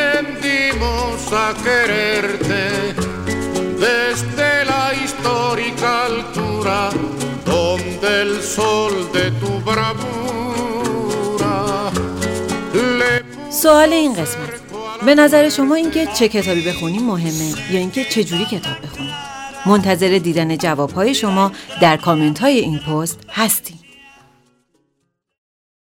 Aprendimos 0.00 1.32
a 1.32 1.48
quererte 1.64 2.77
sol 8.58 8.94
de 9.14 9.24
tu 9.40 9.50
bravura. 9.66 11.54
سوال 13.50 13.92
این 13.92 14.12
قسمت. 14.14 14.50
به 15.06 15.14
نظر 15.14 15.48
شما 15.48 15.74
اینکه 15.74 16.06
چه 16.06 16.28
کتابی 16.28 16.60
بخونیم 16.60 17.02
مهمه 17.02 17.54
یا 17.72 17.78
اینکه 17.78 18.04
چه 18.04 18.24
جوری 18.24 18.44
کتاب 18.44 18.76
بخونیم 18.82 19.14
منتظر 19.66 20.18
دیدن 20.18 20.56
جوابهای 20.56 21.14
شما 21.14 21.52
در 21.80 21.96
کامنت 21.96 22.38
های 22.38 22.58
این 22.58 22.78
پست 22.78 23.18
هستیم. 23.28 23.77